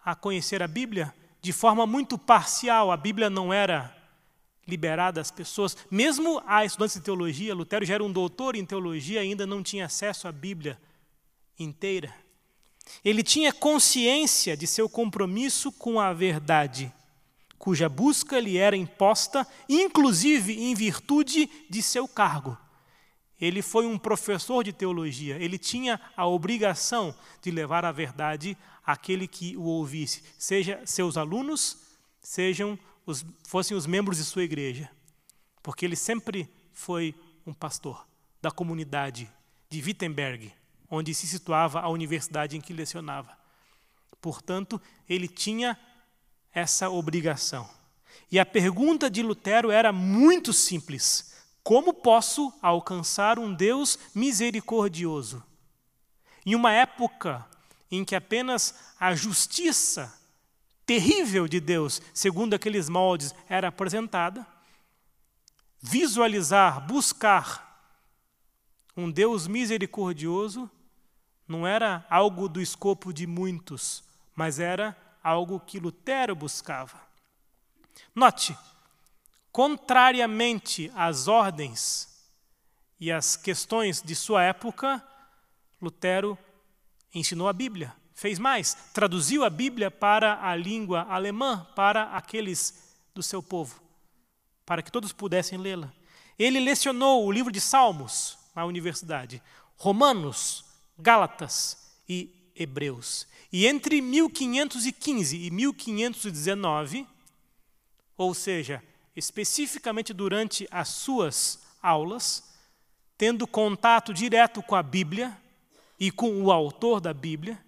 a 0.05 0.13
conhecer 0.13 0.61
a 0.61 0.67
Bíblia 0.67 1.11
de 1.41 1.51
forma 1.51 1.87
muito 1.87 2.15
parcial. 2.15 2.91
A 2.91 2.95
Bíblia 2.95 3.27
não 3.27 3.51
era 3.51 3.97
liberada 4.67 5.19
às 5.19 5.31
pessoas. 5.31 5.75
Mesmo 5.89 6.43
a 6.45 6.63
estudantes 6.63 6.97
de 6.97 7.01
teologia, 7.01 7.55
Lutero 7.55 7.83
já 7.83 7.95
era 7.95 8.03
um 8.03 8.11
doutor 8.11 8.55
em 8.55 8.63
teologia, 8.63 9.21
ainda 9.21 9.47
não 9.47 9.63
tinha 9.63 9.87
acesso 9.87 10.27
à 10.27 10.31
Bíblia 10.31 10.79
inteira. 11.57 12.13
Ele 13.03 13.23
tinha 13.23 13.51
consciência 13.51 14.55
de 14.55 14.67
seu 14.67 14.87
compromisso 14.87 15.71
com 15.71 15.99
a 15.99 16.13
verdade 16.13 16.93
cuja 17.57 17.87
busca 17.87 18.39
lhe 18.39 18.57
era 18.57 18.75
imposta, 18.75 19.47
inclusive 19.69 20.51
em 20.51 20.73
virtude 20.73 21.47
de 21.69 21.81
seu 21.83 22.07
cargo. 22.07 22.57
Ele 23.41 23.63
foi 23.63 23.87
um 23.87 23.97
professor 23.97 24.63
de 24.63 24.71
teologia, 24.71 25.35
ele 25.37 25.57
tinha 25.57 25.99
a 26.15 26.27
obrigação 26.27 27.13
de 27.41 27.49
levar 27.49 27.83
a 27.83 27.91
verdade 27.91 28.55
àquele 28.85 29.27
que 29.27 29.57
o 29.57 29.63
ouvisse, 29.63 30.23
seja 30.37 30.79
seus 30.85 31.17
alunos, 31.17 31.77
sejam 32.21 32.77
os, 33.03 33.25
fossem 33.47 33.75
os 33.75 33.87
membros 33.87 34.17
de 34.17 34.23
sua 34.23 34.43
igreja, 34.43 34.89
porque 35.63 35.83
ele 35.83 35.95
sempre 35.95 36.47
foi 36.71 37.15
um 37.45 37.53
pastor 37.53 38.07
da 38.39 38.51
comunidade 38.51 39.27
de 39.69 39.81
Wittenberg, 39.81 40.53
onde 40.89 41.13
se 41.13 41.25
situava 41.25 41.79
a 41.79 41.89
universidade 41.89 42.55
em 42.55 42.61
que 42.61 42.73
lecionava. 42.73 43.35
Portanto, 44.21 44.79
ele 45.09 45.27
tinha 45.27 45.77
essa 46.53 46.89
obrigação. 46.89 47.67
E 48.31 48.39
a 48.39 48.45
pergunta 48.45 49.09
de 49.09 49.23
Lutero 49.23 49.71
era 49.71 49.91
muito 49.91 50.53
simples: 50.53 51.30
como 51.63 51.93
posso 51.93 52.51
alcançar 52.61 53.37
um 53.37 53.53
Deus 53.53 53.97
misericordioso? 54.13 55.43
Em 56.45 56.55
uma 56.55 56.71
época 56.71 57.45
em 57.89 58.03
que 58.03 58.15
apenas 58.15 58.93
a 58.99 59.13
justiça 59.13 60.17
terrível 60.85 61.47
de 61.47 61.59
Deus, 61.59 62.01
segundo 62.13 62.53
aqueles 62.53 62.89
moldes, 62.89 63.33
era 63.47 63.67
apresentada, 63.67 64.45
visualizar, 65.79 66.85
buscar 66.85 67.71
um 68.95 69.09
Deus 69.09 69.47
misericordioso 69.47 70.69
não 71.47 71.65
era 71.65 72.05
algo 72.09 72.47
do 72.47 72.61
escopo 72.61 73.13
de 73.13 73.27
muitos, 73.27 74.03
mas 74.35 74.59
era 74.59 74.95
algo 75.23 75.59
que 75.59 75.79
Lutero 75.79 76.35
buscava. 76.35 76.99
Note, 78.15 78.57
contrariamente 79.51 80.91
às 80.95 81.27
ordens 81.27 82.07
e 82.99 83.11
às 83.11 83.35
questões 83.35 84.01
de 84.01 84.15
sua 84.15 84.43
época, 84.43 85.03
Lutero 85.81 86.37
ensinou 87.13 87.47
a 87.47 87.53
Bíblia, 87.53 87.93
Fez 88.21 88.37
mais, 88.37 88.75
traduziu 88.93 89.43
a 89.43 89.49
Bíblia 89.49 89.89
para 89.89 90.47
a 90.47 90.55
língua 90.55 91.07
alemã, 91.09 91.65
para 91.75 92.03
aqueles 92.15 92.93
do 93.15 93.23
seu 93.23 93.41
povo, 93.41 93.81
para 94.63 94.83
que 94.83 94.91
todos 94.91 95.11
pudessem 95.11 95.57
lê-la. 95.57 95.91
Ele 96.37 96.59
lecionou 96.59 97.25
o 97.25 97.31
livro 97.31 97.51
de 97.51 97.59
Salmos 97.59 98.37
na 98.55 98.63
universidade, 98.63 99.41
Romanos, 99.75 100.63
Gálatas 100.99 101.95
e 102.07 102.51
Hebreus. 102.55 103.27
E 103.51 103.65
entre 103.65 103.99
1515 103.99 105.35
e 105.35 105.49
1519, 105.49 107.07
ou 108.15 108.35
seja, 108.35 108.83
especificamente 109.15 110.13
durante 110.13 110.67
as 110.71 110.87
suas 110.89 111.59
aulas, 111.81 112.43
tendo 113.17 113.45
contato 113.45 114.13
direto 114.13 114.61
com 114.63 114.75
a 114.75 114.83
Bíblia 114.83 115.37
e 115.99 116.09
com 116.09 116.41
o 116.41 116.51
autor 116.51 116.99
da 116.99 117.13
Bíblia, 117.13 117.63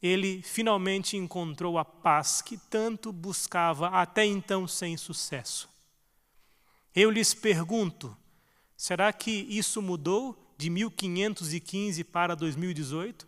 ele 0.00 0.42
finalmente 0.42 1.16
encontrou 1.16 1.76
a 1.76 1.84
paz 1.84 2.40
que 2.40 2.56
tanto 2.56 3.12
buscava 3.12 3.88
até 3.88 4.24
então 4.24 4.68
sem 4.68 4.96
sucesso. 4.96 5.68
Eu 6.94 7.10
lhes 7.10 7.34
pergunto: 7.34 8.16
será 8.76 9.12
que 9.12 9.30
isso 9.30 9.82
mudou 9.82 10.54
de 10.56 10.70
1515 10.70 12.04
para 12.04 12.36
2018? 12.36 13.26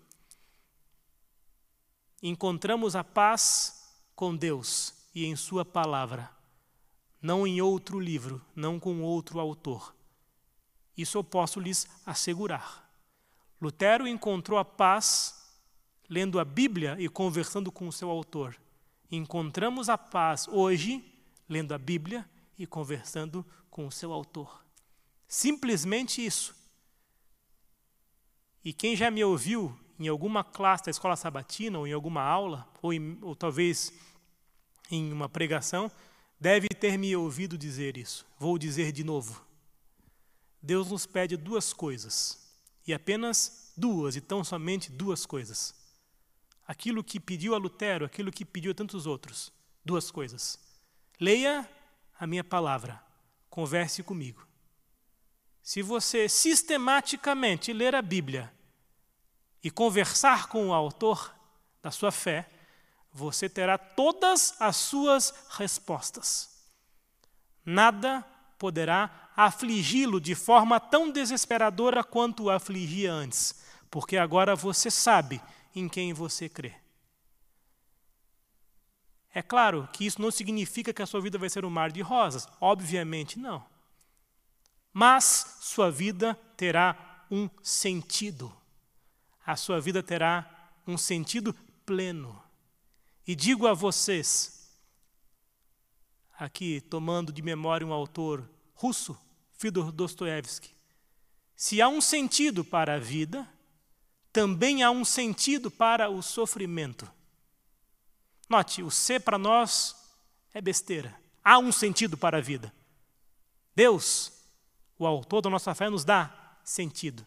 Encontramos 2.22 2.94
a 2.94 3.02
paz 3.02 3.92
com 4.14 4.36
Deus 4.36 4.94
e 5.14 5.24
em 5.24 5.34
Sua 5.34 5.64
palavra, 5.64 6.30
não 7.20 7.46
em 7.46 7.60
outro 7.60 8.00
livro, 8.00 8.44
não 8.54 8.80
com 8.80 9.02
outro 9.02 9.38
autor. 9.38 9.94
Isso 10.96 11.18
eu 11.18 11.24
posso 11.24 11.60
lhes 11.60 11.86
assegurar. 12.04 12.90
Lutero 13.60 14.06
encontrou 14.06 14.58
a 14.58 14.64
paz 14.64 15.40
lendo 16.08 16.40
a 16.40 16.44
Bíblia 16.44 16.96
e 16.98 17.08
conversando 17.08 17.70
com 17.70 17.86
o 17.86 17.92
seu 17.92 18.10
autor. 18.10 18.56
Encontramos 19.10 19.88
a 19.88 19.96
paz 19.96 20.48
hoje, 20.48 21.04
lendo 21.48 21.72
a 21.72 21.78
Bíblia 21.78 22.28
e 22.58 22.66
conversando 22.66 23.46
com 23.70 23.86
o 23.86 23.92
seu 23.92 24.12
autor. 24.12 24.64
Simplesmente 25.28 26.24
isso. 26.24 26.54
E 28.64 28.72
quem 28.72 28.96
já 28.96 29.10
me 29.10 29.22
ouviu 29.24 29.78
em 29.98 30.08
alguma 30.08 30.42
classe 30.42 30.84
da 30.84 30.90
escola 30.90 31.14
sabatina, 31.14 31.78
ou 31.78 31.86
em 31.86 31.92
alguma 31.92 32.22
aula, 32.22 32.68
ou, 32.82 32.92
em, 32.92 33.18
ou 33.22 33.36
talvez 33.36 33.92
em 34.90 35.12
uma 35.12 35.28
pregação, 35.28 35.90
deve 36.40 36.68
ter 36.68 36.96
me 36.96 37.14
ouvido 37.14 37.58
dizer 37.58 37.96
isso. 37.96 38.26
Vou 38.38 38.58
dizer 38.58 38.92
de 38.92 39.04
novo. 39.04 39.44
Deus 40.62 40.90
nos 40.90 41.06
pede 41.06 41.36
duas 41.36 41.72
coisas, 41.72 42.50
e 42.86 42.92
apenas 42.92 43.72
duas, 43.76 44.16
e 44.16 44.20
tão 44.20 44.42
somente 44.42 44.90
duas 44.90 45.24
coisas 45.26 45.78
aquilo 46.70 47.02
que 47.02 47.18
pediu 47.18 47.52
a 47.52 47.58
Lutero, 47.58 48.04
aquilo 48.04 48.30
que 48.30 48.44
pediu 48.44 48.70
a 48.70 48.74
tantos 48.74 49.04
outros. 49.04 49.52
Duas 49.84 50.08
coisas. 50.08 50.56
Leia 51.18 51.68
a 52.16 52.28
minha 52.28 52.44
palavra, 52.44 53.02
converse 53.48 54.04
comigo. 54.04 54.46
Se 55.60 55.82
você 55.82 56.28
sistematicamente 56.28 57.72
ler 57.72 57.92
a 57.92 58.00
Bíblia 58.00 58.54
e 59.64 59.68
conversar 59.68 60.46
com 60.46 60.68
o 60.68 60.72
autor 60.72 61.34
da 61.82 61.90
sua 61.90 62.12
fé, 62.12 62.48
você 63.12 63.48
terá 63.48 63.76
todas 63.76 64.54
as 64.60 64.76
suas 64.76 65.34
respostas. 65.50 66.50
Nada 67.64 68.24
poderá 68.58 69.30
afligi-lo 69.36 70.20
de 70.20 70.34
forma 70.34 70.78
tão 70.78 71.10
desesperadora 71.10 72.04
quanto 72.04 72.44
o 72.44 72.50
afligia 72.50 73.12
antes, 73.12 73.62
porque 73.90 74.16
agora 74.16 74.54
você 74.54 74.90
sabe 74.90 75.40
em 75.74 75.88
quem 75.88 76.12
você 76.12 76.48
crê. 76.48 76.74
É 79.32 79.42
claro 79.42 79.88
que 79.92 80.04
isso 80.04 80.20
não 80.20 80.30
significa 80.30 80.92
que 80.92 81.02
a 81.02 81.06
sua 81.06 81.20
vida 81.20 81.38
vai 81.38 81.48
ser 81.48 81.64
um 81.64 81.70
mar 81.70 81.92
de 81.92 82.00
rosas, 82.00 82.48
obviamente 82.60 83.38
não. 83.38 83.64
Mas 84.92 85.58
sua 85.60 85.90
vida 85.90 86.34
terá 86.56 87.24
um 87.30 87.48
sentido. 87.62 88.52
A 89.46 89.54
sua 89.54 89.80
vida 89.80 90.02
terá 90.02 90.70
um 90.86 90.98
sentido 90.98 91.54
pleno. 91.86 92.42
E 93.26 93.34
digo 93.34 93.66
a 93.66 93.74
vocês, 93.74 94.70
aqui 96.38 96.80
tomando 96.80 97.32
de 97.32 97.42
memória 97.42 97.86
um 97.86 97.92
autor 97.92 98.48
russo, 98.74 99.16
Fyodor 99.52 99.92
Dostoevsky, 99.92 100.74
se 101.54 101.82
há 101.82 101.88
um 101.88 102.00
sentido 102.00 102.64
para 102.64 102.94
a 102.94 102.98
vida, 102.98 103.46
também 104.32 104.82
há 104.82 104.90
um 104.90 105.04
sentido 105.04 105.70
para 105.70 106.08
o 106.08 106.22
sofrimento. 106.22 107.10
Note, 108.48 108.82
o 108.82 108.90
ser 108.90 109.20
para 109.20 109.36
nós 109.36 109.94
é 110.54 110.60
besteira. 110.60 111.14
Há 111.44 111.58
um 111.58 111.70
sentido 111.70 112.16
para 112.16 112.38
a 112.38 112.40
vida. 112.40 112.72
Deus, 113.74 114.32
o 114.98 115.06
autor 115.06 115.42
da 115.42 115.50
nossa 115.50 115.74
fé, 115.74 115.88
nos 115.88 116.04
dá 116.04 116.58
sentido. 116.64 117.24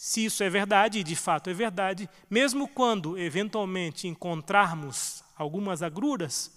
Se 0.00 0.24
isso 0.24 0.44
é 0.44 0.48
verdade, 0.48 1.00
e 1.00 1.02
de 1.02 1.16
fato 1.16 1.50
é 1.50 1.52
verdade, 1.52 2.08
mesmo 2.30 2.68
quando 2.68 3.18
eventualmente 3.18 4.06
encontrarmos 4.06 5.24
algumas 5.34 5.82
agruras, 5.82 6.52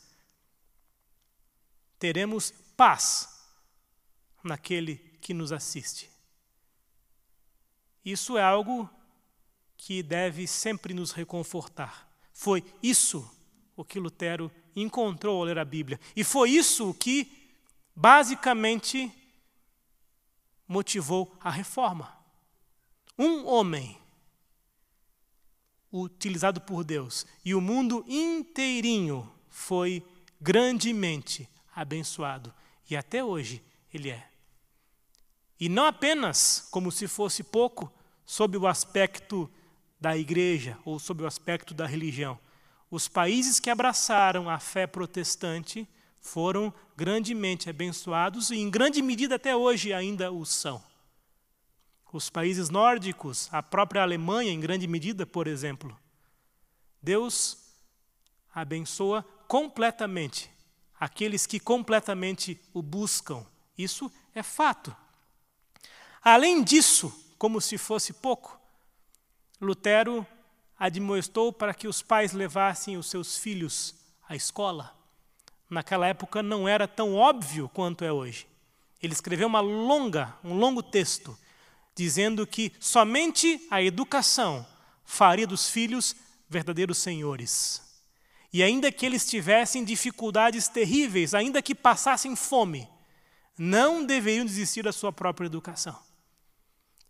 teremos 1.97 2.54
paz 2.77 3.43
naquele 4.43 4.97
que 5.19 5.34
nos 5.34 5.51
assiste. 5.51 6.08
Isso 8.06 8.38
é 8.38 8.43
algo 8.43 8.88
que 9.75 10.04
deve 10.04 10.45
sempre 10.45 10.93
nos 10.93 11.12
reconfortar. 11.12 12.08
Foi 12.32 12.63
isso 12.82 13.27
o 13.75 13.84
que 13.84 13.99
Lutero 13.99 14.51
encontrou 14.75 15.39
ao 15.39 15.45
ler 15.45 15.58
a 15.58 15.65
Bíblia. 15.65 15.99
E 16.15 16.23
foi 16.23 16.51
isso 16.51 16.93
que, 16.93 17.56
basicamente, 17.95 19.12
motivou 20.67 21.36
a 21.39 21.49
reforma. 21.49 22.21
Um 23.17 23.45
homem 23.45 23.97
utilizado 25.91 26.62
por 26.62 26.84
Deus 26.84 27.26
e 27.43 27.54
o 27.54 27.62
mundo 27.62 28.06
inteirinho 28.08 29.30
foi 29.50 30.04
grandemente 30.39 31.50
abençoado. 31.76 32.54
E 32.89 32.95
até 32.95 33.24
hoje 33.24 33.62
ele 33.93 34.10
é. 34.10 34.28
E 35.60 35.69
não 35.69 35.86
apenas 35.86 36.67
como 36.71 36.91
se 36.91 37.08
fosse 37.08 37.43
pouco 37.43 37.91
sob 38.26 38.58
o 38.58 38.65
aspecto 38.65 39.50
da 40.00 40.17
igreja 40.17 40.78
ou 40.84 40.97
sob 40.97 41.24
o 41.24 41.28
aspecto 41.28 41.74
da 41.74 41.86
religião. 41.86 42.39
Os 42.89 43.08
países 43.08 43.60
que 43.60 43.69
abraçaram 43.69 44.50
a 44.50 44.58
fé 44.58 44.88
protestante 44.88 45.88
foram 46.19 46.74
grandemente 46.95 47.69
abençoados 47.69 48.50
e, 48.50 48.58
em 48.58 48.69
grande 48.69 49.02
medida, 49.02 49.36
até 49.36 49.56
hoje 49.56 49.93
ainda 49.93 50.32
o 50.32 50.45
são. 50.45 50.84
Os 52.12 52.30
países 52.30 52.69
nórdicos, 52.69 53.47
a 53.52 53.63
própria 53.63 54.02
Alemanha, 54.02 54.52
em 54.52 54.60
grande 54.60 54.88
medida, 54.88 55.26
por 55.26 55.47
exemplo, 55.47 55.97
Deus 57.02 57.58
abençoa 58.54 59.24
completamente 59.47 60.52
aqueles 61.02 61.47
que 61.47 61.60
completamente 61.60 62.62
o 62.71 62.82
buscam. 62.84 63.43
Isso 63.76 64.12
é 64.36 64.43
fato. 64.43 64.95
Além 66.21 66.63
disso, 66.63 67.12
como 67.39 67.60
se 67.60 67.76
fosse 67.76 68.13
pouco, 68.13 68.60
Lutero 69.60 70.26
admoestou 70.78 71.52
para 71.52 71.74
que 71.74 71.88
os 71.88 72.04
pais 72.04 72.34
levassem 72.34 72.97
os 72.97 73.10
seus 73.10 73.36
filhos 73.36 73.95
à 74.30 74.36
escola. 74.36 74.95
Naquela 75.67 76.08
época 76.08 76.43
não 76.43 76.67
era 76.67 76.88
tão 76.88 77.15
óbvio 77.15 77.67
quanto 77.69 78.04
é 78.04 78.12
hoje. 78.12 78.47
Ele 79.02 79.13
escreveu 79.13 79.47
uma 79.47 79.60
longa, 79.60 80.36
um 80.43 80.54
longo 80.54 80.84
texto 80.84 81.36
dizendo 82.02 82.48
que 82.48 82.72
somente 82.80 83.64
a 83.70 83.80
educação 83.80 84.66
faria 85.06 85.46
dos 85.46 85.70
filhos 85.70 86.16
verdadeiros 86.50 86.98
senhores. 86.98 87.80
E 88.52 88.64
ainda 88.64 88.92
que 88.92 89.06
eles 89.06 89.24
tivessem 89.24 89.84
dificuldades 89.84 90.68
terríveis, 90.68 91.36
ainda 91.36 91.62
que 91.62 91.76
passassem 91.76 92.36
fome, 92.36 92.90
não 93.56 94.04
deveriam 94.04 94.44
desistir 94.44 94.82
da 94.82 94.92
sua 94.92 95.14
própria 95.14 95.46
educação. 95.46 95.96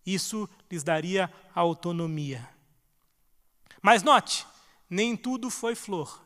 Isso 0.05 0.49
lhes 0.69 0.83
daria 0.83 1.31
autonomia. 1.55 2.49
Mas 3.81 4.03
note, 4.03 4.45
nem 4.89 5.15
tudo 5.15 5.49
foi 5.49 5.73
flor 5.73 6.21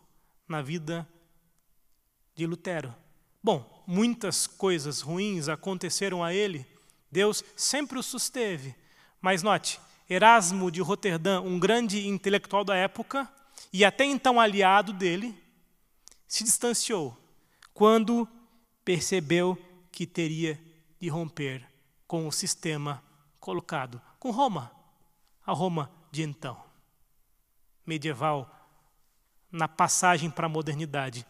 na 0.47 0.63
vida 0.63 1.07
de 2.33 2.47
Lutero. 2.47 2.95
Bom, 3.43 3.83
muitas 3.85 4.47
coisas 4.47 5.01
ruins 5.01 5.47
aconteceram 5.49 6.23
a 6.23 6.33
ele, 6.33 6.65
Deus 7.15 7.45
sempre 7.55 7.97
o 7.97 8.03
susteve. 8.03 8.75
Mas 9.21 9.41
note, 9.41 9.79
Erasmo 10.09 10.69
de 10.69 10.81
Roterdã, 10.81 11.39
um 11.39 11.57
grande 11.57 12.05
intelectual 12.09 12.65
da 12.65 12.75
época, 12.75 13.31
e 13.71 13.85
até 13.85 14.03
então 14.03 14.37
aliado 14.37 14.91
dele, 14.91 15.33
se 16.27 16.43
distanciou 16.43 17.17
quando 17.73 18.27
percebeu 18.83 19.57
que 19.93 20.05
teria 20.05 20.59
de 20.99 21.07
romper 21.07 21.65
com 22.05 22.27
o 22.27 22.33
sistema 22.33 23.01
colocado 23.39 24.01
com 24.19 24.29
Roma, 24.29 24.69
a 25.45 25.53
Roma 25.53 25.89
de 26.11 26.21
então. 26.21 26.61
medieval 27.85 28.51
na 29.49 29.69
passagem 29.69 30.29
para 30.29 30.47
a 30.47 30.49
modernidade. 30.49 31.25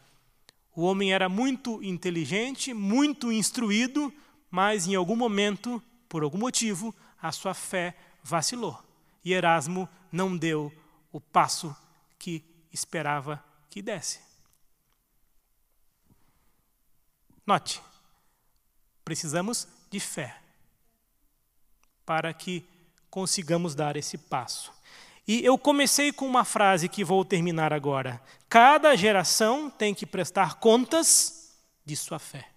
O 0.75 0.81
homem 0.81 1.13
era 1.13 1.29
muito 1.29 1.83
inteligente, 1.83 2.73
muito 2.73 3.31
instruído, 3.31 4.11
mas 4.55 4.87
em 4.87 4.95
algum 4.95 5.17
momento, 5.17 5.83
por 6.07 6.23
algum 6.23 6.37
motivo, 6.37 6.95
a 7.21 7.29
sua 7.33 7.53
fé 7.53 7.93
vacilou. 8.23 8.81
E 9.21 9.33
Erasmo 9.33 9.89
não 10.09 10.37
deu 10.37 10.71
o 11.11 11.19
passo 11.19 11.75
que 12.17 12.41
esperava 12.71 13.43
que 13.69 13.81
desse. 13.81 14.21
Note, 17.45 17.81
precisamos 19.03 19.67
de 19.91 19.99
fé 19.99 20.41
para 22.05 22.33
que 22.33 22.65
consigamos 23.09 23.75
dar 23.75 23.97
esse 23.97 24.17
passo. 24.17 24.71
E 25.27 25.43
eu 25.43 25.57
comecei 25.57 26.13
com 26.13 26.25
uma 26.25 26.45
frase 26.45 26.87
que 26.87 27.03
vou 27.03 27.25
terminar 27.25 27.73
agora. 27.73 28.21
Cada 28.47 28.95
geração 28.95 29.69
tem 29.69 29.93
que 29.93 30.05
prestar 30.05 30.61
contas 30.61 31.59
de 31.85 31.97
sua 31.97 32.19
fé. 32.19 32.54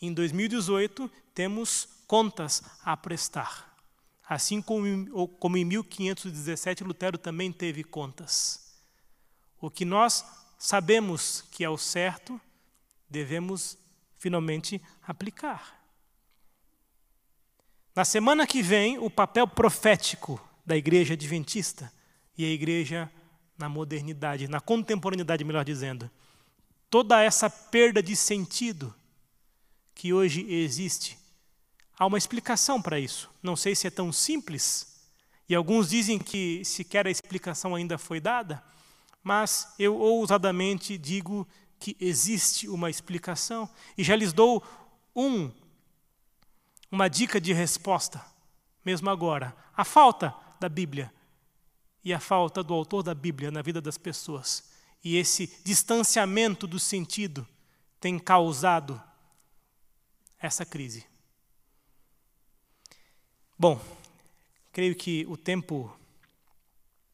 Em 0.00 0.12
2018, 0.14 1.10
temos 1.34 1.88
contas 2.06 2.62
a 2.82 2.96
prestar. 2.96 3.76
Assim 4.26 4.62
como, 4.62 4.86
em 4.86 5.64
1517, 5.64 6.84
Lutero 6.84 7.18
também 7.18 7.52
teve 7.52 7.84
contas. 7.84 8.74
O 9.60 9.70
que 9.70 9.84
nós 9.84 10.24
sabemos 10.58 11.44
que 11.50 11.64
é 11.64 11.68
o 11.68 11.76
certo, 11.76 12.40
devemos 13.08 13.76
finalmente 14.16 14.80
aplicar. 15.06 15.80
Na 17.94 18.04
semana 18.04 18.46
que 18.46 18.62
vem, 18.62 18.98
o 18.98 19.10
papel 19.10 19.46
profético 19.46 20.40
da 20.64 20.76
igreja 20.76 21.14
adventista 21.14 21.92
e 22.38 22.44
a 22.44 22.48
igreja 22.48 23.10
na 23.58 23.68
modernidade, 23.68 24.48
na 24.48 24.60
contemporaneidade, 24.60 25.44
melhor 25.44 25.64
dizendo. 25.64 26.10
Toda 26.88 27.20
essa 27.20 27.50
perda 27.50 28.02
de 28.02 28.16
sentido 28.16 28.94
que 30.00 30.14
hoje 30.14 30.50
existe, 30.50 31.18
há 31.98 32.06
uma 32.06 32.16
explicação 32.16 32.80
para 32.80 32.98
isso. 32.98 33.28
Não 33.42 33.54
sei 33.54 33.74
se 33.74 33.86
é 33.86 33.90
tão 33.90 34.10
simples, 34.10 34.98
e 35.46 35.54
alguns 35.54 35.90
dizem 35.90 36.18
que 36.18 36.64
sequer 36.64 37.06
a 37.06 37.10
explicação 37.10 37.74
ainda 37.74 37.98
foi 37.98 38.18
dada, 38.18 38.64
mas 39.22 39.74
eu 39.78 39.94
ousadamente 39.98 40.96
digo 40.96 41.46
que 41.78 41.98
existe 42.00 42.66
uma 42.66 42.88
explicação, 42.88 43.68
e 43.94 44.02
já 44.02 44.16
lhes 44.16 44.32
dou 44.32 44.64
um 45.14 45.52
uma 46.90 47.06
dica 47.06 47.38
de 47.38 47.52
resposta, 47.52 48.24
mesmo 48.82 49.10
agora. 49.10 49.54
A 49.76 49.84
falta 49.84 50.34
da 50.58 50.70
Bíblia 50.70 51.12
e 52.02 52.14
a 52.14 52.18
falta 52.18 52.62
do 52.62 52.72
autor 52.72 53.02
da 53.02 53.14
Bíblia 53.14 53.50
na 53.50 53.60
vida 53.60 53.82
das 53.82 53.98
pessoas. 53.98 54.64
E 55.04 55.18
esse 55.18 55.60
distanciamento 55.62 56.66
do 56.66 56.78
sentido 56.80 57.46
tem 58.00 58.18
causado 58.18 58.98
essa 60.40 60.64
crise. 60.64 61.06
Bom, 63.58 63.80
creio 64.72 64.96
que 64.96 65.26
o 65.28 65.36
tempo 65.36 65.94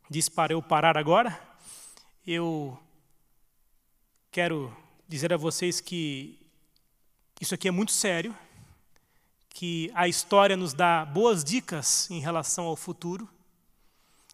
diz 0.08 0.28
para 0.28 0.52
eu 0.52 0.62
parar 0.62 0.96
agora. 0.96 1.38
Eu 2.26 2.78
quero 4.30 4.74
dizer 5.08 5.32
a 5.32 5.36
vocês 5.36 5.80
que 5.80 6.38
isso 7.40 7.54
aqui 7.54 7.68
é 7.68 7.70
muito 7.70 7.92
sério 7.92 8.36
que 9.50 9.90
a 9.94 10.06
história 10.06 10.54
nos 10.54 10.74
dá 10.74 11.02
boas 11.04 11.42
dicas 11.42 12.10
em 12.10 12.20
relação 12.20 12.66
ao 12.66 12.76
futuro. 12.76 13.26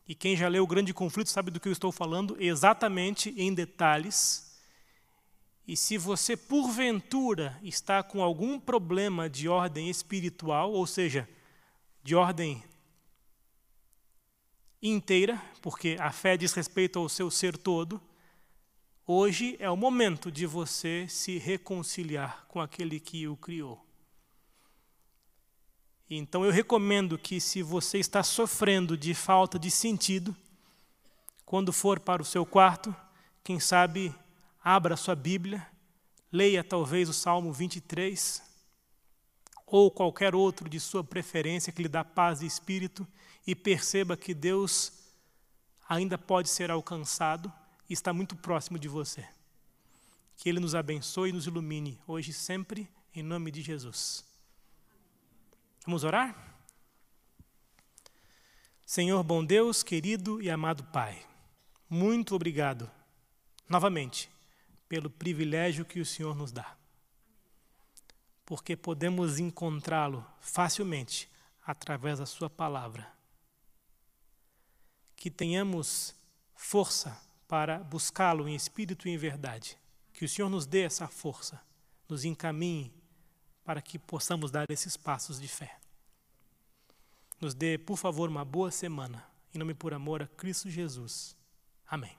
E 0.06 0.16
quem 0.16 0.36
já 0.36 0.48
leu 0.48 0.64
o 0.64 0.66
Grande 0.66 0.92
Conflito 0.92 1.30
sabe 1.30 1.50
do 1.50 1.60
que 1.60 1.68
eu 1.68 1.72
estou 1.72 1.92
falando 1.92 2.36
exatamente 2.40 3.32
em 3.36 3.54
detalhes. 3.54 4.51
E 5.66 5.76
se 5.76 5.96
você, 5.96 6.36
porventura, 6.36 7.58
está 7.62 8.02
com 8.02 8.22
algum 8.22 8.58
problema 8.58 9.30
de 9.30 9.48
ordem 9.48 9.88
espiritual, 9.88 10.72
ou 10.72 10.86
seja, 10.86 11.28
de 12.02 12.14
ordem 12.14 12.62
inteira, 14.82 15.40
porque 15.60 15.96
a 16.00 16.10
fé 16.10 16.36
diz 16.36 16.52
respeito 16.52 16.98
ao 16.98 17.08
seu 17.08 17.30
ser 17.30 17.56
todo, 17.56 18.02
hoje 19.06 19.56
é 19.60 19.70
o 19.70 19.76
momento 19.76 20.32
de 20.32 20.44
você 20.44 21.06
se 21.08 21.38
reconciliar 21.38 22.44
com 22.48 22.60
aquele 22.60 22.98
que 22.98 23.28
o 23.28 23.36
criou. 23.36 23.86
Então 26.10 26.44
eu 26.44 26.50
recomendo 26.50 27.16
que, 27.16 27.40
se 27.40 27.62
você 27.62 27.98
está 27.98 28.22
sofrendo 28.22 28.98
de 28.98 29.14
falta 29.14 29.58
de 29.58 29.70
sentido, 29.70 30.36
quando 31.46 31.72
for 31.72 32.00
para 32.00 32.20
o 32.20 32.24
seu 32.24 32.44
quarto, 32.44 32.94
quem 33.42 33.58
sabe 33.58 34.14
abra 34.62 34.96
sua 34.96 35.14
Bíblia, 35.14 35.66
leia 36.30 36.62
talvez 36.62 37.08
o 37.08 37.12
Salmo 37.12 37.52
23, 37.52 38.42
ou 39.66 39.90
qualquer 39.90 40.34
outro 40.34 40.68
de 40.68 40.78
sua 40.78 41.02
preferência 41.02 41.72
que 41.72 41.82
lhe 41.82 41.88
dá 41.88 42.04
paz 42.04 42.40
de 42.40 42.46
espírito, 42.46 43.06
e 43.46 43.54
perceba 43.54 44.16
que 44.16 44.32
Deus 44.32 44.92
ainda 45.88 46.16
pode 46.16 46.48
ser 46.48 46.70
alcançado 46.70 47.52
e 47.88 47.92
está 47.92 48.12
muito 48.12 48.36
próximo 48.36 48.78
de 48.78 48.88
você. 48.88 49.28
Que 50.36 50.48
Ele 50.48 50.60
nos 50.60 50.74
abençoe 50.74 51.30
e 51.30 51.32
nos 51.32 51.46
ilumine, 51.46 52.00
hoje 52.06 52.30
e 52.30 52.34
sempre, 52.34 52.88
em 53.14 53.22
nome 53.22 53.50
de 53.50 53.62
Jesus. 53.62 54.24
Vamos 55.84 56.04
orar? 56.04 56.52
Senhor 58.86 59.22
bom 59.22 59.44
Deus, 59.44 59.82
querido 59.82 60.40
e 60.40 60.50
amado 60.50 60.84
Pai, 60.84 61.26
muito 61.88 62.34
obrigado, 62.34 62.90
novamente, 63.68 64.30
pelo 64.92 65.08
privilégio 65.08 65.86
que 65.86 66.00
o 66.00 66.04
Senhor 66.04 66.36
nos 66.36 66.52
dá. 66.52 66.76
Porque 68.44 68.76
podemos 68.76 69.38
encontrá-lo 69.38 70.22
facilmente 70.38 71.30
através 71.64 72.18
da 72.18 72.26
Sua 72.26 72.50
palavra. 72.50 73.10
Que 75.16 75.30
tenhamos 75.30 76.14
força 76.54 77.18
para 77.48 77.78
buscá-lo 77.78 78.46
em 78.46 78.54
espírito 78.54 79.08
e 79.08 79.12
em 79.12 79.16
verdade. 79.16 79.78
Que 80.12 80.26
o 80.26 80.28
Senhor 80.28 80.50
nos 80.50 80.66
dê 80.66 80.82
essa 80.82 81.08
força, 81.08 81.58
nos 82.06 82.26
encaminhe 82.26 82.92
para 83.64 83.80
que 83.80 83.98
possamos 83.98 84.50
dar 84.50 84.70
esses 84.70 84.94
passos 84.94 85.40
de 85.40 85.48
fé. 85.48 85.78
Nos 87.40 87.54
dê, 87.54 87.78
por 87.78 87.96
favor, 87.96 88.28
uma 88.28 88.44
boa 88.44 88.70
semana. 88.70 89.26
Em 89.54 89.58
nome 89.58 89.72
por 89.72 89.94
amor 89.94 90.22
a 90.22 90.26
Cristo 90.26 90.68
Jesus. 90.68 91.34
Amém. 91.86 92.14